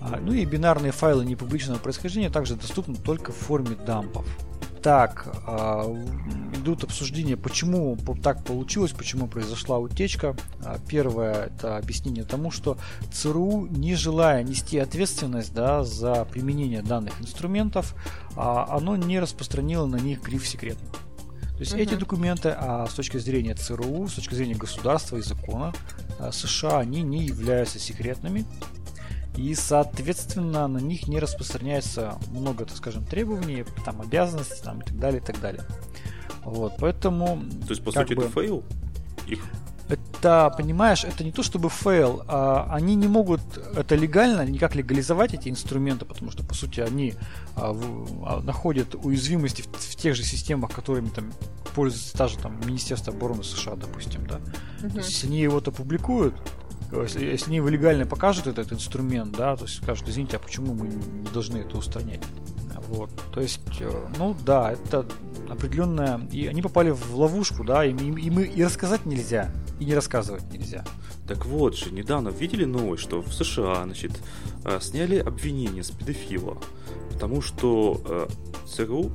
[0.00, 4.26] А, ну и бинарные файлы непубличного происхождения также доступны только в форме дампов.
[4.82, 5.84] Так, а,
[6.54, 10.34] идут обсуждения, почему так получилось, почему произошла утечка.
[10.88, 12.76] Первое это объяснение тому, что
[13.12, 17.94] ЦРУ, не желая нести ответственность да, за применение данных инструментов,
[18.36, 20.88] оно не распространило на них гриф секретный.
[21.62, 21.82] То есть угу.
[21.82, 25.72] эти документы а, с точки зрения ЦРУ, с точки зрения государства и закона
[26.18, 28.44] а, США, они не являются секретными.
[29.36, 34.98] И, соответственно, на них не распространяется много, так скажем, требований, там, обязанностей там, и так
[34.98, 35.62] далее, и так далее.
[36.42, 37.40] Вот, поэтому...
[37.64, 38.64] То есть, по сути, бы, это fail?
[39.28, 39.38] Их
[39.88, 43.40] это, понимаешь, это не то чтобы fail, а они не могут
[43.76, 47.14] это легально, никак легализовать эти инструменты, потому что, по сути, они
[47.56, 51.32] находят уязвимости в, в тех же системах, которыми там
[51.74, 54.40] пользуется та же там Министерство обороны США, допустим, да.
[54.80, 54.90] Uh-huh.
[54.90, 56.34] То есть, если они его опубликуют,
[56.92, 60.74] если, если они его легально покажут этот инструмент, да, то есть скажут, извините, а почему
[60.74, 62.20] мы не должны это устранять?
[62.88, 63.10] Вот.
[63.32, 65.06] То есть, э, ну да, это
[65.48, 66.20] определенная...
[66.30, 69.94] И они попали в ловушку, да, и, и, и мы и рассказать нельзя, и не
[69.94, 70.84] рассказывать нельзя.
[71.26, 74.12] Так вот же, недавно видели новость, что в США, значит,
[74.64, 76.58] э, сняли обвинение с педофила,
[77.12, 78.28] потому что э,
[78.66, 79.12] ЦРУ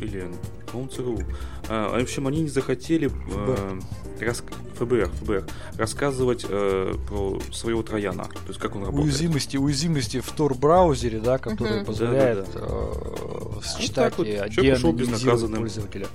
[0.00, 0.30] или
[0.74, 1.18] по-моему, ЦРУ.
[1.68, 3.80] А, в общем, они не захотели э,
[4.20, 4.42] рас...
[4.78, 9.06] ФБР, ФБР рассказывать э, про своего Трояна, то есть как он работает.
[9.06, 11.84] Уязвимости, уязвимости в Tor-браузере, да, который uh-huh.
[11.84, 12.66] позволяет да, да, да.
[12.66, 16.06] Э, считать вот, деанонимизировать пользователя.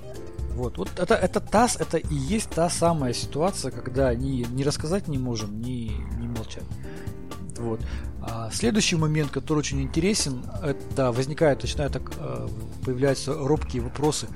[0.60, 5.08] Вот, вот это, это та, это и есть та самая ситуация, когда ни, не рассказать
[5.08, 5.90] не можем, ни,
[6.20, 6.64] ни молчать.
[7.56, 7.80] Вот.
[8.20, 12.48] А следующий момент, который очень интересен, это возникает, начинают так э,
[12.84, 14.28] появляются робкие вопросы.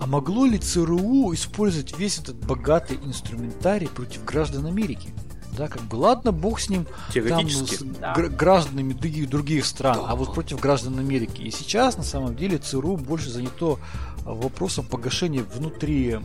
[0.00, 5.10] А могло ли ЦРУ использовать весь этот богатый инструментарий против граждан Америки?
[5.56, 8.14] Да, как бы ладно, бог с ним, там, с да.
[8.14, 10.06] гражданами других, других стран, да.
[10.08, 11.42] а вот против граждан Америки.
[11.42, 13.78] И сейчас, на самом деле, ЦРУ больше занято
[14.24, 16.18] вопросом погашения внутри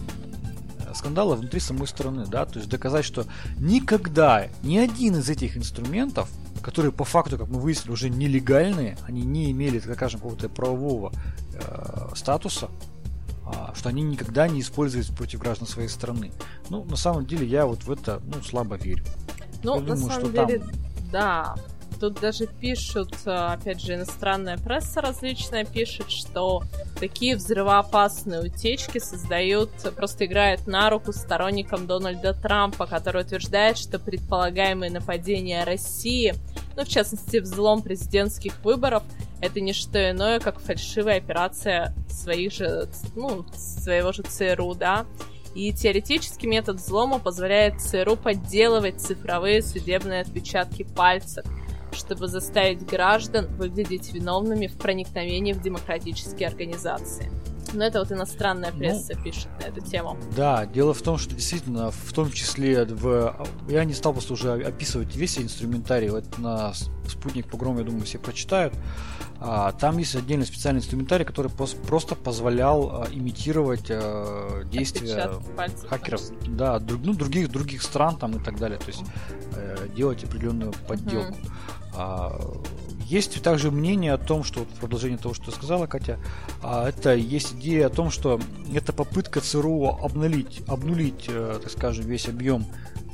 [0.97, 3.25] скандала внутри самой страны, да, то есть доказать, что
[3.59, 6.29] никогда ни один из этих инструментов,
[6.61, 11.13] которые по факту, как мы выяснили, уже нелегальные, они не имели, так скажем, какого-то правового
[11.53, 12.69] э, статуса,
[13.45, 16.31] э, что они никогда не используются против граждан своей страны.
[16.69, 19.05] Ну, на самом деле, я вот в это, ну, слабо верю.
[19.63, 20.71] Ну, я на думаю, самом деле, там...
[21.11, 21.55] да,
[21.99, 26.63] Тут даже пишут, э, опять же, иностранная пресса различная пишет, что
[26.99, 34.91] такие взрывоопасные утечки создают, просто играют на руку сторонникам Дональда Трампа, который утверждает, что предполагаемые
[34.91, 36.35] нападения России,
[36.75, 39.03] ну, в частности, взлом президентских выборов,
[39.41, 45.05] это не что иное, как фальшивая операция своих же, ну, своего же ЦРУ, да.
[45.55, 51.45] И теоретически метод взлома позволяет ЦРУ подделывать цифровые судебные отпечатки пальцев,
[51.97, 57.31] чтобы заставить граждан выглядеть виновными в проникновении в демократические организации.
[57.73, 60.17] Но это вот иностранная ну, пресса ну, пишет на эту тему.
[60.35, 63.35] Да, дело в том, что действительно, в том числе в...
[63.67, 66.73] Я не стал просто уже описывать весь инструментарий, вот на
[67.07, 68.73] спутник погром, я думаю, все прочитают.
[69.39, 75.31] А, там есть отдельный специальный инструментарий, который просто позволял а, имитировать а, действия
[75.87, 79.03] хакеров, да, друг, ну, других других стран там и так далее, то есть
[79.55, 81.33] э, делать определенную подделку.
[81.33, 81.51] Mm-hmm.
[83.05, 86.19] Есть также мнение о том, что вот в продолжение того, что сказала Катя,
[86.61, 88.37] это есть идея о том, что
[88.73, 92.65] это попытка ЦРУ обнулить, обнулить, э, так скажем, весь объем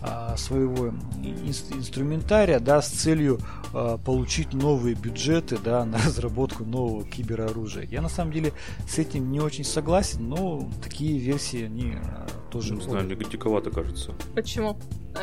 [0.06, 0.90] а, своего
[1.24, 3.40] инструментария, да, с целью
[3.74, 7.84] а, получить новые бюджеты, да, на разработку нового кибероружия.
[7.84, 8.52] Я на самом деле
[8.86, 12.74] с этим не очень согласен, но такие версии они а, тоже.
[12.74, 14.12] Не знаю, мне диковато кажется.
[14.36, 14.78] Почему?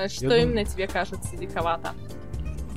[0.09, 0.67] Что Я именно думаю...
[0.67, 1.93] тебе кажется диковато?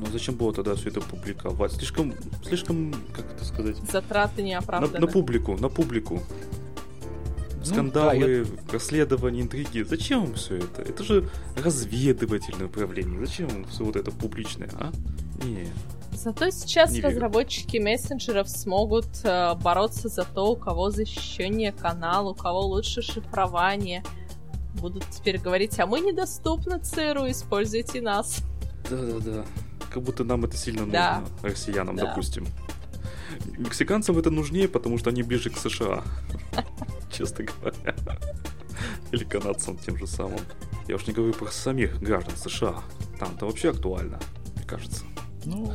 [0.04, 1.72] Ну зачем было тогда все это публиковать?
[1.72, 2.14] Слишком,
[2.46, 3.76] слишком, как это сказать?
[3.90, 5.00] Затраты неоправданные.
[5.00, 6.20] На, на публику, на публику.
[7.56, 8.44] Ну, скандалы, да, я...
[8.70, 9.82] расследования, интриги.
[9.82, 10.82] Зачем все это?
[10.82, 13.24] Это же разведывательное управление.
[13.24, 14.92] Зачем все вот это публичное, а?
[15.42, 15.68] Не.
[16.12, 17.84] Зато сейчас не разработчики верю.
[17.84, 24.04] мессенджеров смогут э, бороться за то, у кого защищение канала, у кого лучше шифрование.
[24.74, 28.42] Будут теперь говорить, а мы недоступны ЦРУ, используйте нас.
[28.90, 29.44] Да-да-да.
[29.94, 31.20] Как будто нам это сильно да.
[31.20, 32.06] нужно, россиянам, да.
[32.06, 32.48] допустим.
[33.56, 36.02] Мексиканцам это нужнее, потому что они ближе к США
[37.12, 37.94] честно говоря.
[39.12, 40.40] Или канадцам тем же самым.
[40.88, 42.82] Я уж не говорю про самих граждан США.
[43.20, 44.18] Там-то вообще актуально,
[44.56, 45.04] мне кажется.
[45.44, 45.72] Ну,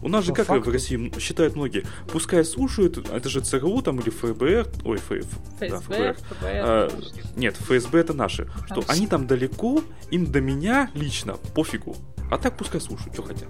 [0.00, 0.70] у нас же как факту...
[0.70, 5.68] в России считают многие, пускай слушают, это же ЦРУ там или ФБР, ой, Ф, ФСБ,
[5.68, 6.14] да, ФБР.
[6.14, 6.88] ФБР а,
[7.34, 8.86] нет, ФСБ это наши, что Хорошо.
[8.88, 11.96] они там далеко, им до меня лично пофигу,
[12.32, 13.48] а так пускай слушают, что хотят.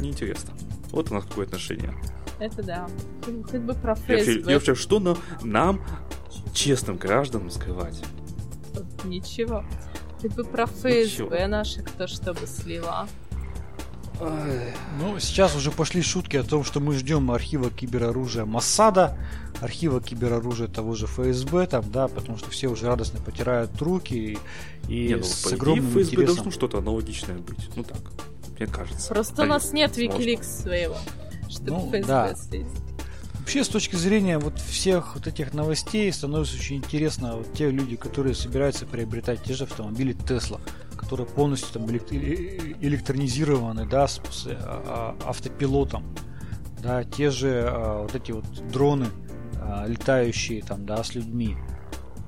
[0.00, 0.52] Неинтересно.
[0.90, 1.94] Вот у нас какое отношение.
[2.40, 2.88] Это да.
[3.24, 4.32] Хоть бы про ФСБ.
[4.32, 5.80] И вообще, что нам, нам,
[6.52, 8.02] честным гражданам, скрывать?
[9.04, 9.64] Ничего.
[10.20, 11.46] Хоть бы про ФСБ Ничего.
[11.46, 13.06] наши кто что бы слила.
[14.20, 19.16] Ну, сейчас уже пошли шутки о том, что мы ждем архива кибероружия Массада,
[19.60, 24.38] архива кибероружия того же ФСБ, там, да, потому что все уже радостно потирают руки и,
[24.88, 26.34] и Не, ну, с огромным ФСБ интересом...
[26.34, 28.00] должно что-то аналогичное быть, ну так,
[28.58, 29.08] мне кажется.
[29.08, 30.96] Просто у нас нет Викиликс своего
[31.50, 32.34] чтобы ну, ФСБ да.
[33.40, 37.96] Вообще, с точки зрения вот всех вот этих новостей, становится очень интересно вот те люди,
[37.96, 40.60] которые собираются приобретать те же автомобили Тесла,
[41.00, 46.04] которые полностью там электронизированы, да, с, с а, а, автопилотом,
[46.82, 49.06] да, те же а, вот эти вот дроны,
[49.56, 51.56] а, летающие там, да, с людьми.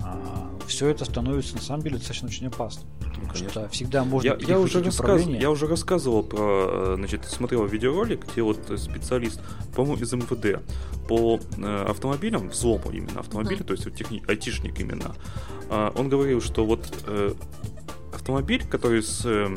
[0.01, 2.89] А, все это становится на самом деле достаточно очень опасно.
[2.99, 5.23] Потому что всегда можно я, я уже рассказ...
[5.27, 9.41] Я уже рассказывал про, э, значит, смотрел видеоролик, где вот специалист,
[9.77, 10.63] по-моему, из МВД
[11.09, 13.65] по э, автомобилям, взлому именно автомобиля, mm-hmm.
[13.65, 14.23] то есть вот техни...
[14.27, 15.15] айтишник именно,
[15.69, 17.35] э, он говорил, что вот э,
[18.23, 19.55] автомобиль, который с э,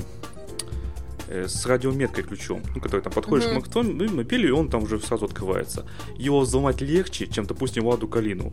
[1.28, 3.62] э с радиометкой ключом, ну, который там подходишь mm-hmm.
[3.62, 5.86] к автомобилю, и он там уже сразу открывается.
[6.18, 8.52] Его взломать легче, чем, допустим, Ладу Калину.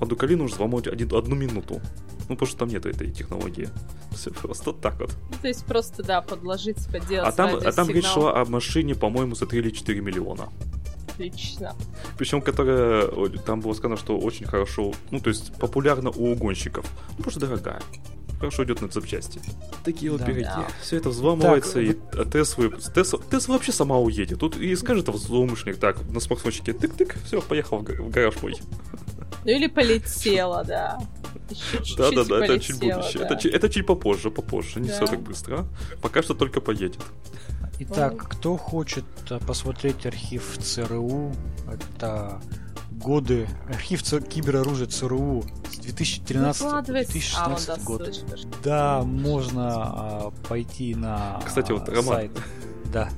[0.00, 1.80] Ладу Калину уже взломать один, одну минуту.
[2.28, 3.68] Ну, потому что там нет этой технологии.
[4.12, 5.10] Все просто так вот.
[5.30, 7.28] Ну, то есть просто, да, подложить, поделать.
[7.28, 10.48] А там, а там речь шла о машине, по-моему, за 3 или 4 миллиона.
[11.12, 11.74] Отлично.
[12.18, 13.08] Причем, которая,
[13.46, 16.84] там было сказано, что очень хорошо, ну, то есть популярна у угонщиков.
[17.10, 17.80] Ну, потому что дорогая
[18.44, 19.40] хорошо идет на запчасти.
[19.84, 20.44] Такие вот да, береги.
[20.44, 20.66] Да.
[20.82, 22.32] Все это взламывается, так, и вот...
[22.32, 24.38] Тесла, Тесла, Тесла вообще сама уедет.
[24.38, 28.54] Тут и скажет злоумышленник так, на смартфончике, тык-тык, все, поехал в гараж мой.
[29.44, 30.98] Ну или полетела, да.
[31.96, 33.22] Да, да, да, это чуть будущее.
[33.22, 35.66] Это, это чуть попозже, попозже, не все так быстро.
[36.02, 37.00] Пока что только поедет.
[37.80, 41.34] Итак, кто хочет э, посмотреть архив ЦРУ,
[41.66, 42.40] это
[42.98, 48.24] годы, архив кибероружия ЦРУ с 2013-2016 а, год.
[48.62, 52.30] Да, можно а, пойти на Кстати, вот, Роман, сайт.
[52.92, 53.08] Да.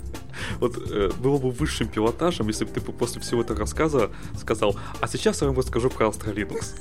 [0.60, 5.08] Вот э, было бы высшим пилотажем, если бы ты после всего этого рассказа сказал, а
[5.08, 6.74] сейчас я вам расскажу про Astralinux.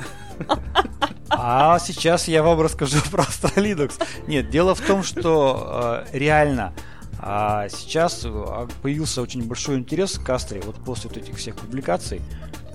[1.29, 3.93] А сейчас я вам расскажу про Astralinux.
[4.27, 6.73] Нет, дело в том, что э, реально
[7.27, 12.21] а сейчас а, появился очень большой интерес к Астре вот после вот этих всех публикаций,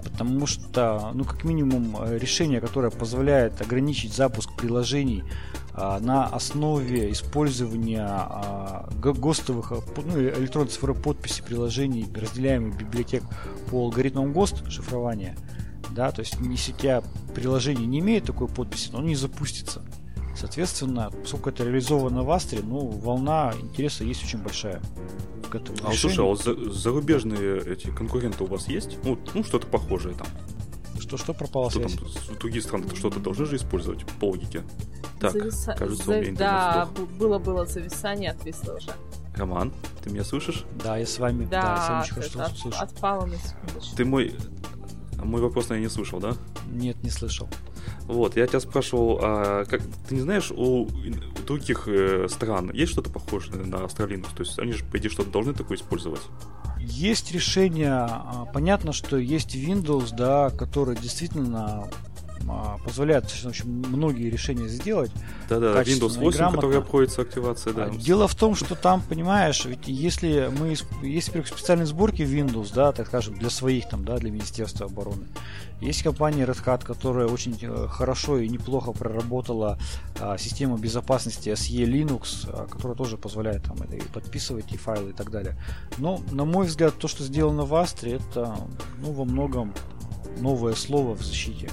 [0.03, 5.25] потому что, ну, как минимум, решение, которое позволяет ограничить запуск приложений
[5.73, 9.73] а, на основе использования а, ГОСТовых,
[10.05, 13.23] ну, электронной цифровой подписи приложений, разделяемых библиотек
[13.71, 15.37] по алгоритмам ГОСТ шифрования,
[15.91, 17.03] да, то есть если у тебя
[17.35, 19.83] приложение не имеет такой подписи, оно не запустится.
[20.37, 24.81] Соответственно, поскольку это реализовано в Астре, ну, волна интереса есть очень большая
[25.51, 25.97] к этому А решению.
[25.99, 28.99] слушай, а вот за, зарубежные эти конкуренты у вас есть?
[29.05, 30.29] Ну, ну что-то похожее там.
[30.99, 31.99] Что, что пропало что связь?
[32.27, 34.63] Там, другие страны что-то должны же использовать по логике.
[35.19, 35.75] Так, Зависа...
[35.75, 36.19] кажется, За...
[36.19, 38.93] у меня Да, было-было зависание, отвисло уже.
[39.35, 39.73] Роман,
[40.03, 40.65] ты меня слышишь?
[40.83, 41.47] Да, я с вами.
[41.47, 42.79] Да, да я с вами очень хорошо от, слышу.
[42.81, 43.97] Отпало на секундочку.
[43.97, 44.35] Ты мой...
[45.23, 46.33] Мой вопрос, наверное, не слышал, да?
[46.71, 47.49] Нет, не слышал.
[48.05, 50.89] Вот, я тебя спрашивал, а как ты не знаешь, у,
[51.47, 54.29] других э, стран есть что-то похожее на Astralinux?
[54.35, 56.23] То есть они же, по идее, что-то должны такое использовать?
[56.79, 61.89] Есть решения, а, понятно, что есть Windows, да, который действительно
[62.49, 65.11] а, позволяет в общем, многие решения сделать.
[65.49, 67.89] Да-да, Windows 8, который обходится активация, да.
[67.91, 70.77] Дело в том, что там, понимаешь, ведь если мы
[71.07, 75.27] есть специальные сборки Windows, да, так скажем, для своих там, да, для Министерства обороны.
[75.81, 79.79] Есть компания Red Hat, которая очень э, хорошо и неплохо проработала
[80.19, 85.11] а, систему безопасности SE Linux, а, которая тоже позволяет там это и подписывать и файлы
[85.11, 85.57] и так далее.
[85.97, 88.57] Но, на мой взгляд, то, что сделано в Астре, это
[88.99, 89.73] ну, во многом
[90.39, 91.71] новое слово в защите.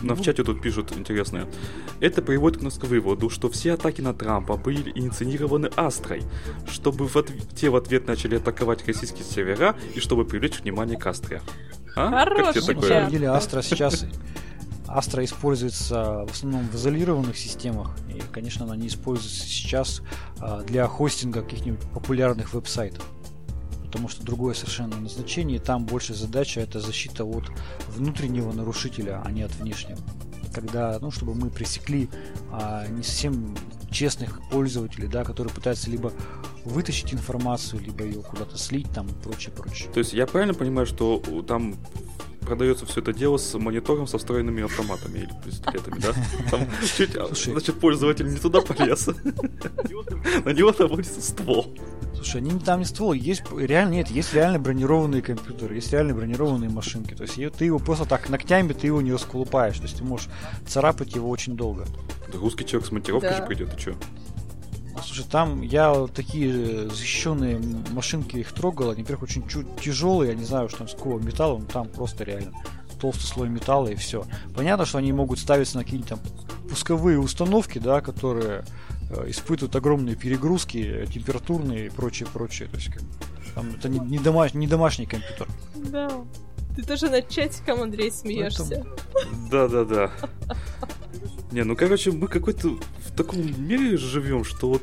[0.00, 1.46] Но в чате тут пишут интересное.
[2.00, 6.22] Это приводит к нас к выводу, что все атаки на Трампа были инициированы Астрой,
[6.68, 7.32] чтобы в отв...
[7.54, 11.40] те в ответ начали атаковать российские сервера и чтобы привлечь внимание к Астре.
[11.94, 12.24] А?
[12.24, 14.06] Хороший как На самом деле Астра сейчас
[14.86, 20.02] Астра используется в основном в изолированных системах, и, конечно, она не используется сейчас
[20.38, 23.02] а, для хостинга каких-нибудь популярных веб-сайтов
[23.92, 27.44] потому что другое совершенно назначение, и там больше задача это защита от
[27.94, 30.00] внутреннего нарушителя, а не от внешнего.
[30.54, 32.08] Когда, ну, чтобы мы пресекли
[32.50, 33.54] а, не совсем
[33.90, 36.10] честных пользователей, да, которые пытаются либо
[36.64, 39.90] вытащить информацию, либо ее куда-то слить, там, и прочее, прочее.
[39.92, 41.76] То есть я правильно понимаю, что там
[42.44, 46.12] продается все это дело с монитором со встроенными автоматами или пистолетами, да?
[46.50, 46.66] Там
[46.96, 49.06] чуть, а, значит, пользователь не туда полез.
[50.44, 51.74] На него наводится ствол.
[52.14, 56.70] Слушай, они там не ствол, есть реально нет, есть реально бронированные компьютеры, есть реально бронированные
[56.70, 57.14] машинки.
[57.14, 59.76] То есть ты его просто так ногтями ты его не расколупаешь.
[59.78, 60.28] То есть ты можешь
[60.66, 61.84] царапать его очень долго.
[62.32, 63.36] Да русский человек с монтировкой да.
[63.38, 63.94] же придет, ты что?
[65.04, 67.60] Слушай, там я такие защищенные
[67.92, 69.44] машинки их трогал, они, во-первых, очень
[69.80, 72.52] тяжелые, я не знаю, что там с какого металла, но там просто реально
[73.00, 74.24] толстый слой металла и все.
[74.54, 76.20] Понятно, что они могут ставиться на какие-нибудь там
[76.68, 78.64] пусковые установки, да, которые
[79.10, 82.68] э, испытывают огромные перегрузки, температурные и прочее, прочее.
[82.68, 83.02] То есть как,
[83.54, 85.48] там, это не, не, домаш, не домашний компьютер.
[85.74, 86.10] Да.
[86.76, 88.86] Ты тоже над чатиком, Андрей, смеешься.
[89.50, 90.10] Да-да-да.
[91.50, 92.78] Не, ну короче, мы какой-то
[93.12, 94.82] в таком мире живем, что вот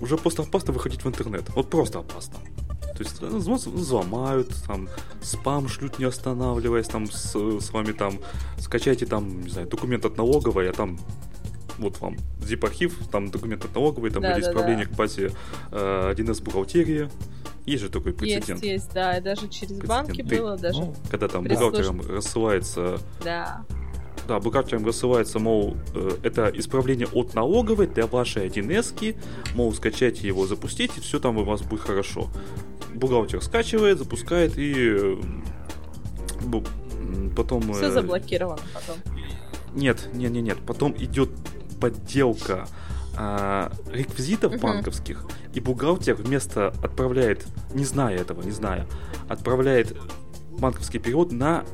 [0.00, 1.44] уже просто опасно выходить в интернет.
[1.54, 2.36] Вот просто опасно.
[2.96, 4.88] То есть ну, взломают, там,
[5.22, 8.18] спам шлют не останавливаясь, там, с, с вами там,
[8.58, 10.98] скачайте там, не знаю, документ от налоговой, а там
[11.78, 14.90] вот вам zip-архив, там документ от налоговой, там да, были да, исправления да.
[14.90, 15.32] к базе
[15.70, 17.10] э, 1С бухгалтерии.
[17.64, 18.62] Есть же такой прецедент.
[18.62, 19.88] Есть, есть, да, и даже через прецедент.
[19.88, 20.80] банки Ты, было, даже.
[20.80, 23.64] Ну, когда там бухгалтерам рассылается да
[24.30, 29.16] да, бухгалтерам рассылается, мол, э, это исправление от налоговой для вашей 1С,
[29.56, 32.28] мол, скачайте его, запустите, все там у вас будет хорошо.
[32.94, 35.16] Бухгалтер скачивает, запускает и э,
[37.34, 37.72] потом...
[37.72, 38.98] Все э, заблокировано потом.
[39.74, 40.58] Нет, нет, нет, нет.
[40.64, 41.30] Потом идет
[41.80, 42.68] подделка
[43.16, 44.60] а, реквизитов uh-huh.
[44.60, 48.86] банковских, и бухгалтер вместо отправляет, не зная этого, не зная,
[49.28, 49.96] отправляет
[50.52, 51.64] банковский перевод на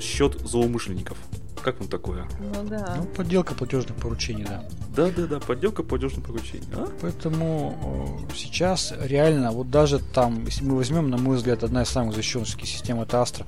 [0.00, 1.18] счет злоумышленников.
[1.64, 2.26] Как вам такое?
[2.40, 2.94] Ну да.
[2.98, 4.64] Ну, подделка платежных поручений, да.
[4.94, 6.68] Да, да, да, подделка платежных поручений.
[6.74, 6.86] А?
[7.00, 11.88] Поэтому э, сейчас реально, вот даже там, если мы возьмем, на мой взгляд, одна из
[11.88, 13.46] самых защищенных систем это Astra,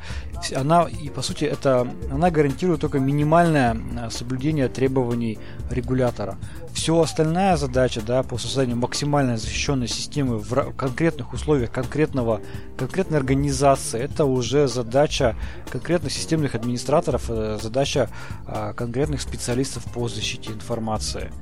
[0.55, 5.39] она, и по сути, это, она гарантирует только минимальное э, соблюдение требований
[5.71, 6.37] регулятора.
[6.73, 12.41] Все остальная задача, да, по созданию максимально защищенной системы в конкретных условиях конкретного,
[12.77, 15.37] конкретной организации, это уже задача
[15.71, 18.11] конкретных системных администраторов, э, задача
[18.47, 21.33] а, конкретных специалистов по защите информации.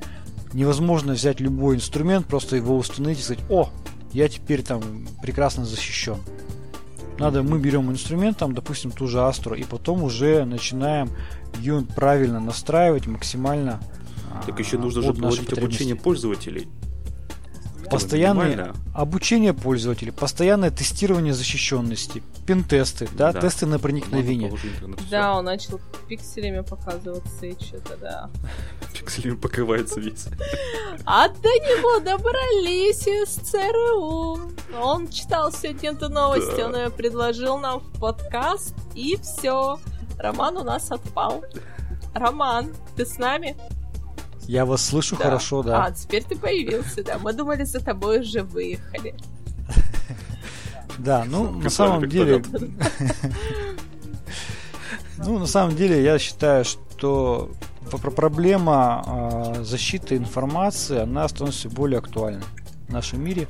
[0.53, 3.69] Невозможно взять любой инструмент, просто его установить и сказать, о,
[4.13, 4.81] я теперь там
[5.21, 6.17] прекрасно защищен.
[7.17, 11.09] Надо, мы берем инструмент, там, допустим, ту же Астру, и потом уже начинаем
[11.59, 13.79] ее правильно настраивать максимально
[14.45, 16.67] так еще нужно же проводить обучение пользователей.
[17.89, 23.41] постоянное обучение пользователей, постоянное тестирование защищенности, пентесты, да, да.
[23.41, 24.51] тесты на проникновение.
[25.09, 28.29] Да, он начал пикселями показываться и что-то, да.
[28.93, 30.25] Пикселями покрывается весь.
[31.05, 34.51] А до него добрались из ЦРУ.
[34.81, 39.79] Он читал сегодня эту новость, он ее предложил нам в подкаст, и все.
[40.17, 41.43] Роман у нас отпал.
[42.13, 43.57] Роман, ты с нами?
[44.47, 45.25] Я вас слышу да.
[45.25, 45.85] хорошо, да.
[45.85, 47.17] А, теперь ты появился, да.
[47.17, 49.15] Мы думали, за тобой уже выехали.
[50.97, 52.43] Да, ну, на самом деле...
[55.17, 57.51] Ну, на самом деле, я считаю, что
[57.89, 62.43] проблема а, защиты информации, она становится более актуальной
[62.87, 63.47] в нашем мире.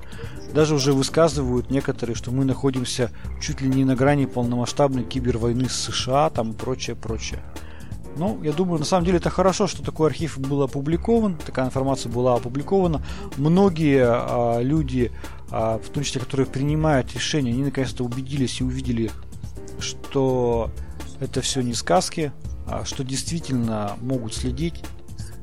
[0.53, 5.73] Даже уже высказывают некоторые, что мы находимся чуть ли не на грани полномасштабной кибервойны с
[5.73, 7.41] США, там и прочее, прочее.
[8.17, 12.11] Ну, я думаю, на самом деле это хорошо, что такой архив был опубликован, такая информация
[12.11, 13.01] была опубликована.
[13.37, 15.11] Многие а, люди,
[15.51, 19.11] а, в том числе, которые принимают решения, они наконец-то убедились и увидели,
[19.79, 20.71] что
[21.19, 22.31] это все не сказки,
[22.67, 24.83] а что действительно могут следить,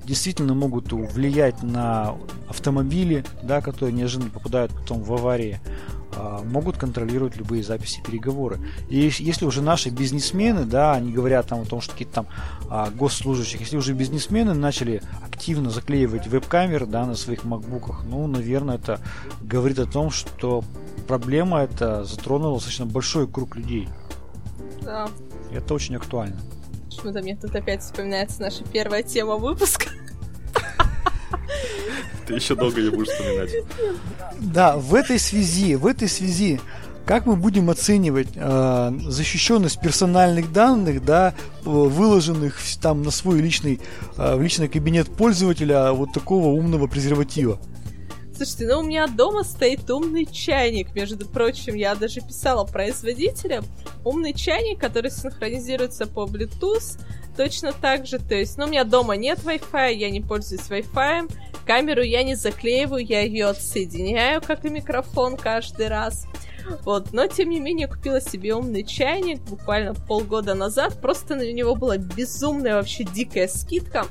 [0.05, 2.16] действительно могут влиять на
[2.49, 5.61] автомобили, да, которые неожиданно попадают потом в аварии.
[6.15, 8.59] А, могут контролировать любые записи переговоры.
[8.89, 12.27] И если уже наши бизнесмены, да, они говорят там о том, что какие-то там
[12.69, 18.77] а, госслужащих, если уже бизнесмены начали активно заклеивать веб-камеры, да, на своих макбуках, ну, наверное,
[18.77, 19.01] это
[19.41, 20.65] говорит о том, что
[21.09, 23.89] проблема эта затронула достаточно большой круг людей.
[24.83, 25.09] Да.
[25.53, 26.37] Это очень актуально.
[26.87, 29.87] Почему-то мне тут опять вспоминается наша первая тема выпуска.
[32.26, 33.51] Ты еще долго не будешь вспоминать.
[34.41, 36.61] Да, в этой связи, в этой связи,
[37.05, 43.80] как мы будем оценивать э, защищенность персональных данных, да, выложенных там на свой личный,
[44.16, 47.59] э, в личный кабинет пользователя вот такого умного презерватива?
[48.35, 53.64] Слушайте, ну у меня дома стоит умный чайник, между прочим, я даже писала производителям.
[54.05, 56.99] Умный чайник, который синхронизируется по Bluetooth,
[57.37, 61.30] точно так же, то есть, ну, у меня дома нет Wi-Fi, я не пользуюсь Wi-Fi,
[61.66, 66.26] камеру я не заклеиваю, я ее отсоединяю, как и микрофон каждый раз.
[66.85, 71.74] Вот, но тем не менее купила себе умный чайник буквально полгода назад, просто на него
[71.74, 74.07] была безумная вообще дикая скидка.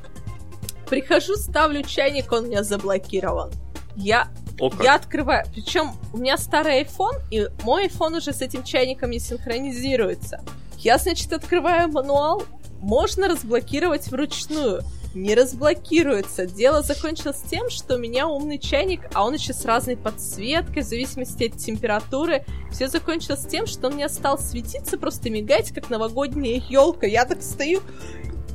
[0.89, 3.51] Прихожу, ставлю чайник, он у меня заблокирован.
[3.95, 5.45] Я о, я открываю.
[5.51, 10.41] Причем у меня старый iPhone, и мой iPhone уже с этим чайником не синхронизируется.
[10.77, 12.43] Я, значит, открываю мануал,
[12.81, 14.81] можно разблокировать вручную.
[15.13, 16.45] Не разблокируется.
[16.45, 20.85] Дело закончилось тем, что у меня умный чайник, а он еще с разной подсветкой, в
[20.85, 22.45] зависимости от температуры.
[22.71, 27.05] Все закончилось тем, что он мне стал светиться, просто мигать, как новогодняя елка.
[27.07, 27.81] Я так стою,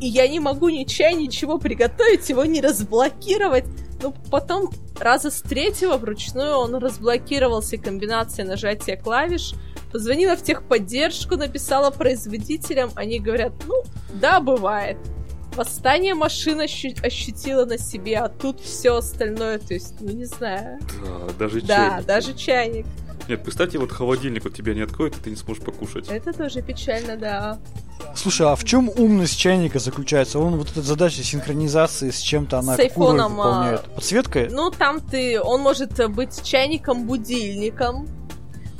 [0.00, 3.66] и я не могу ни чай, ничего приготовить, его не разблокировать.
[4.02, 9.52] Ну, потом раза с третьего вручную он разблокировался комбинацией нажатия клавиш.
[9.96, 12.90] Позвонила в техподдержку, написала производителям.
[12.96, 13.82] Они говорят, ну,
[14.12, 14.98] да, бывает.
[15.54, 20.80] Восстание машин ощу- ощутила на себе, а тут все остальное, то есть, ну не знаю.
[21.02, 21.66] Да, даже чайник.
[21.66, 22.86] Да, даже чайник.
[23.26, 26.08] Нет, представьте, вот холодильник вот тебя не откроет, и ты не сможешь покушать.
[26.10, 27.58] Это тоже печально, да.
[28.14, 30.38] Слушай, а в чем умность чайника заключается?
[30.38, 33.80] Он вот эта задача синхронизации с чем-то, она с айфоном, выполняет?
[33.86, 34.50] А, Подсветкой?
[34.50, 38.08] Ну, там ты, он может быть чайником-будильником,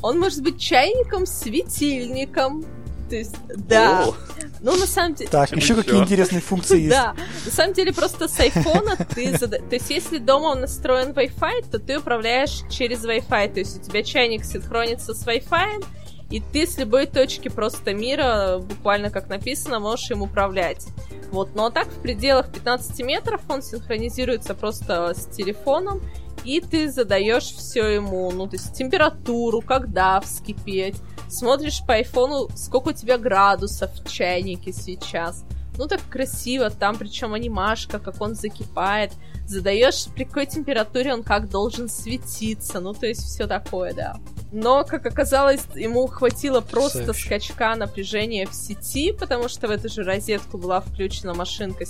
[0.03, 2.65] он может быть чайником-светильником,
[3.09, 4.07] то есть, да.
[4.07, 4.15] О.
[4.61, 5.31] Ну, на самом деле...
[5.31, 6.91] Так, еще какие интересные функции есть?
[6.91, 9.37] Да, на самом деле просто с айфона ты...
[9.39, 13.53] То есть, если дома он настроен Wi-Fi, то ты управляешь через Wi-Fi.
[13.53, 15.85] То есть, у тебя чайник синхронится с Wi-Fi,
[16.31, 20.87] и ты с любой точки просто мира, буквально как написано, можешь им управлять.
[21.31, 26.01] Вот, но так в пределах 15 метров он синхронизируется просто с телефоном,
[26.45, 30.97] и ты задаешь все ему, ну, то есть температуру, когда вскипеть,
[31.29, 35.45] смотришь по айфону, сколько у тебя градусов в чайнике сейчас.
[35.79, 39.13] Ну, так красиво, там причем анимашка, как он закипает.
[39.47, 42.81] Задаешь, при какой температуре он как должен светиться.
[42.81, 44.17] Ну, то есть все такое, да.
[44.53, 47.27] Но, как оказалось, ему хватило просто Потрясающе.
[47.27, 51.85] скачка напряжения в сети, потому что в эту же розетку была включена машинка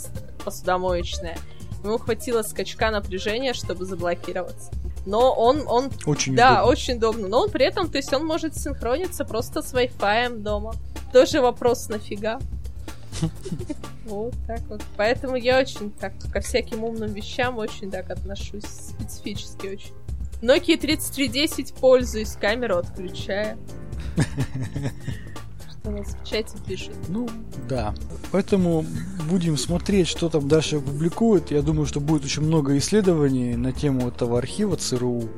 [0.45, 1.39] посудомоечная.
[1.85, 4.71] Ему хватило скачка напряжения, чтобы заблокироваться
[5.07, 6.71] но он, он очень да, удобно.
[6.71, 7.29] очень удобно.
[7.29, 10.75] Но он при этом, то есть он может синхрониться просто с Wi-Fi дома.
[11.13, 12.39] Тоже вопрос нафига.
[14.05, 14.83] Вот так вот.
[14.97, 18.63] Поэтому я очень так ко всяким умным вещам очень так отношусь.
[18.63, 19.95] Специфически очень.
[20.43, 23.59] Nokia 3310 пользуюсь, камеру отключаю.
[25.87, 26.95] у нас в чате пишут.
[27.09, 27.29] Ну,
[27.69, 27.95] да.
[28.33, 28.85] Поэтому
[29.29, 31.51] будем смотреть, что там дальше публикуют.
[31.51, 35.29] Я думаю, что будет очень много исследований на тему этого архива ЦРУ.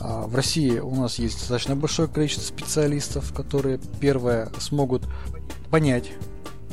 [0.00, 5.02] А в России у нас есть достаточно большое количество специалистов, которые, первое, смогут
[5.70, 6.12] понять,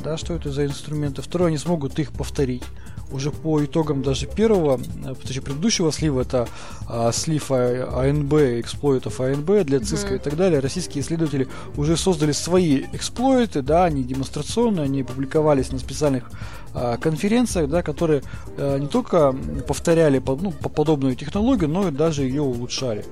[0.02, 1.22] да, что это за инструменты.
[1.22, 2.62] Второе, они смогут их повторить
[3.10, 6.48] уже по итогам даже первого, э, точнее предыдущего слива, это
[6.88, 10.16] а, слив АНБ, эксплойтов АНБ для ЦИСКа mm-hmm.
[10.16, 15.78] и так далее, российские исследователи уже создали свои эксплойты, да, они демонстрационные, они публиковались на
[15.78, 16.30] специальных
[16.74, 18.22] а, конференциях, да, которые
[18.58, 19.34] а, не только
[19.66, 23.04] повторяли по, ну, по подобную технологию, но и даже ее улучшали.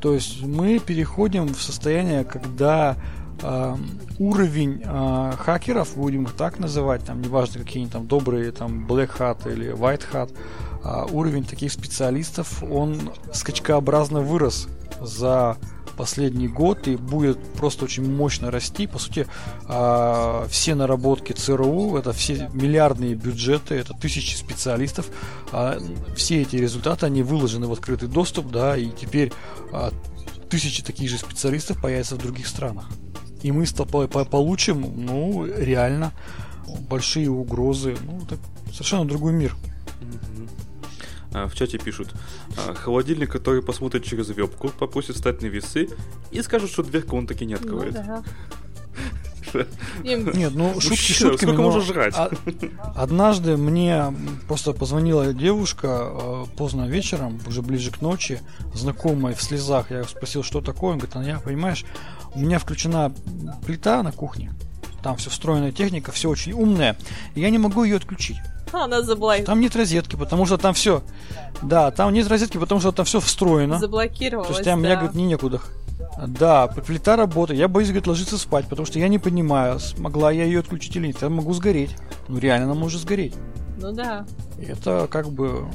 [0.00, 2.96] То есть мы переходим в состояние, когда
[3.42, 3.76] э,
[4.18, 9.18] уровень э, хакеров, будем их так называть, там неважно какие они там добрые, там Black
[9.18, 10.36] Hat или White Hat,
[10.84, 14.68] э, уровень таких специалистов, он скачкообразно вырос
[15.00, 15.56] за
[15.96, 18.86] последний год и будет просто очень мощно расти.
[18.86, 19.26] По сути,
[19.68, 25.06] э, все наработки ЦРУ, это все миллиардные бюджеты, это тысячи специалистов,
[25.52, 25.80] э,
[26.16, 29.32] все эти результаты, они выложены в открытый доступ, да, и теперь
[29.72, 29.90] э,
[30.50, 32.88] тысячи таких же специалистов появятся в других странах
[33.44, 36.12] и мы с тобой получим, ну, реально
[36.88, 37.94] большие угрозы.
[38.06, 38.38] Ну, это
[38.72, 39.54] совершенно другой мир.
[41.30, 42.14] А, в чате пишут,
[42.56, 45.90] а, холодильник, который посмотрит через вебку, попросит встать на весы
[46.30, 47.94] и скажет, что дверку он таки не откроет.
[47.94, 48.24] Ну, да.
[50.02, 51.52] Нет, ну шутки шутками.
[51.52, 52.14] Сколько можно жрать?
[52.94, 54.14] Однажды мне
[54.48, 58.40] просто позвонила девушка э, поздно вечером, уже ближе к ночи,
[58.74, 59.90] знакомая в слезах.
[59.90, 60.92] Я спросил, что такое.
[60.92, 61.84] Он говорит, а я, понимаешь,
[62.34, 63.12] у меня включена
[63.66, 64.52] плита на кухне.
[65.02, 66.96] Там все встроенная техника, все очень умное.
[67.34, 68.38] И я не могу ее отключить.
[68.72, 69.46] Она заблокировала.
[69.46, 71.02] Там нет розетки, потому что там все.
[71.62, 73.78] Да, там нет розетки, потому что там все встроено.
[73.78, 74.48] Заблокировалось.
[74.48, 74.88] То есть там да.
[74.88, 75.60] мне, говорит, не некуда.
[76.16, 77.58] Да, плита работает.
[77.58, 81.08] Я боюсь, говорит, ложиться спать, потому что я не понимаю, смогла я ее отключить или
[81.08, 81.16] нет.
[81.20, 81.96] Я могу сгореть.
[82.28, 83.34] Ну, реально, она может сгореть.
[83.80, 84.24] Ну да.
[84.58, 85.66] Это как бы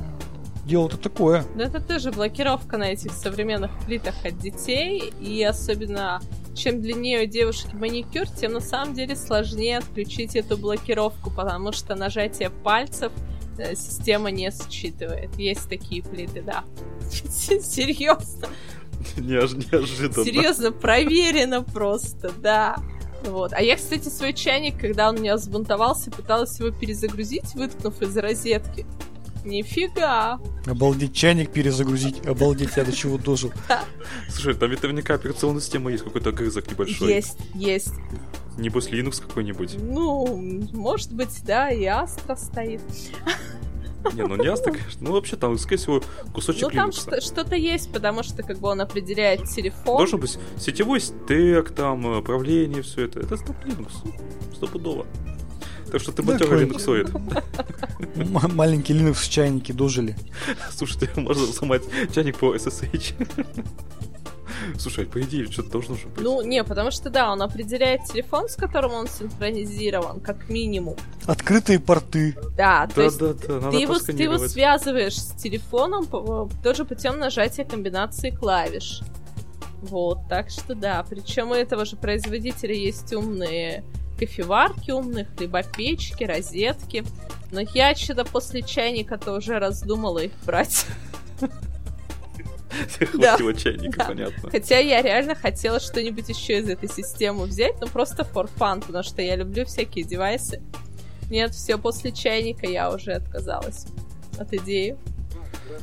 [0.66, 1.44] дело-то такое.
[1.56, 5.14] Да это тоже блокировка на этих современных плитах от детей.
[5.20, 6.22] И особенно
[6.56, 11.96] чем длиннее у девушки маникюр, тем на самом деле сложнее отключить эту блокировку, потому что
[11.96, 13.12] нажатие пальцев
[13.58, 15.36] э, система не считывает.
[15.38, 16.64] Есть такие плиты, да.
[17.10, 18.48] Серьезно.
[19.18, 20.26] Неожиданно.
[20.26, 22.78] Серьезно, проверено просто, да.
[23.24, 23.54] Вот.
[23.54, 28.16] А я, кстати, свой чайник, когда он у меня взбунтовался, пыталась его перезагрузить, выткнув из
[28.18, 28.86] розетки.
[29.46, 30.40] Нифига.
[30.66, 32.26] Обалдеть, чайник перезагрузить.
[32.26, 33.52] Обалдеть, я до чего дожил.
[34.30, 37.14] Слушай, там ведь наверняка операционная система есть, какой-то огрызок небольшой.
[37.14, 37.94] Есть, есть.
[38.58, 39.78] Небось Linux какой-нибудь.
[39.80, 42.82] Ну, может быть, да, и Astra стоит.
[44.14, 45.02] Не, ну не Astra, конечно.
[45.02, 46.02] Ну, вообще, там, скорее всего,
[46.34, 49.98] кусочек Ну, там что-то есть, потому что, как бы, он определяет телефон.
[49.98, 53.20] Должен быть сетевой стек, там, управление, все это.
[53.20, 53.92] Это стоп Linux.
[54.56, 55.06] Стопудово.
[55.92, 57.10] Так что ты матерый линуксоид.
[58.16, 60.16] Маленький Linux чайники дожили.
[60.72, 63.14] Слушайте, можно сломать чайник по SSH.
[64.78, 66.24] Слушай, по идее, что-то должно же быть.
[66.24, 70.96] Ну, не, потому что, да, он определяет телефон, с которым он синхронизирован, как минимум.
[71.26, 72.36] Открытые порты.
[72.58, 76.08] Да, то да, есть да, да, ты, его, ты его связываешь с телефоном
[76.64, 79.02] тоже путем нажатия комбинации клавиш.
[79.82, 81.06] Вот, так что да.
[81.10, 83.84] Причем у этого же производителя есть умные
[84.20, 87.06] кофеварки умные, хлебопечки, розетки.
[87.52, 90.86] Но я что-то после чайника-то уже раздумала их брать.
[93.12, 94.50] Хватило чайника, понятно.
[94.50, 99.04] Хотя я реально хотела что-нибудь еще из этой системы взять, ну просто for fun, потому
[99.04, 100.62] что я люблю всякие девайсы.
[101.30, 103.86] Нет, все, после чайника я уже отказалась
[104.40, 104.98] от идеи.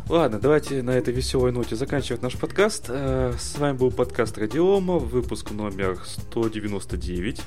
[0.08, 2.86] Ладно, давайте на этой веселой ноте заканчивать наш подкаст.
[2.88, 7.40] Э, с вами был подкаст Радиома, выпуск номер 199.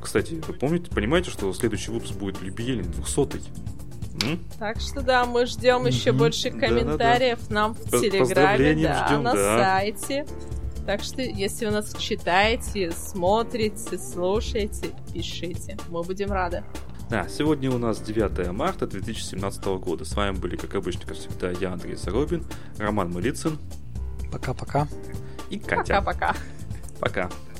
[0.00, 3.40] Кстати, вы помните, понимаете, что следующий выпуск будет юбилейный, 200-й?
[4.58, 10.26] Так что да, мы ждем еще больше комментариев нам в Телеграме, да, на сайте.
[10.86, 15.78] Так что, если вы нас читаете, смотрите, слушаете, пишите.
[15.88, 16.62] Мы будем рады.
[17.08, 20.04] Да, сегодня у нас 9 марта 2017 года.
[20.04, 22.44] С вами были, как обычно, как всегда, я, Андрей Заробин,
[22.78, 23.58] Роман Малицын.
[24.30, 24.86] Пока-пока.
[25.48, 26.02] И Катя.
[26.02, 26.36] Пока-пока.
[27.00, 27.20] Пока.
[27.20, 27.28] -пока.
[27.28, 27.53] Пока.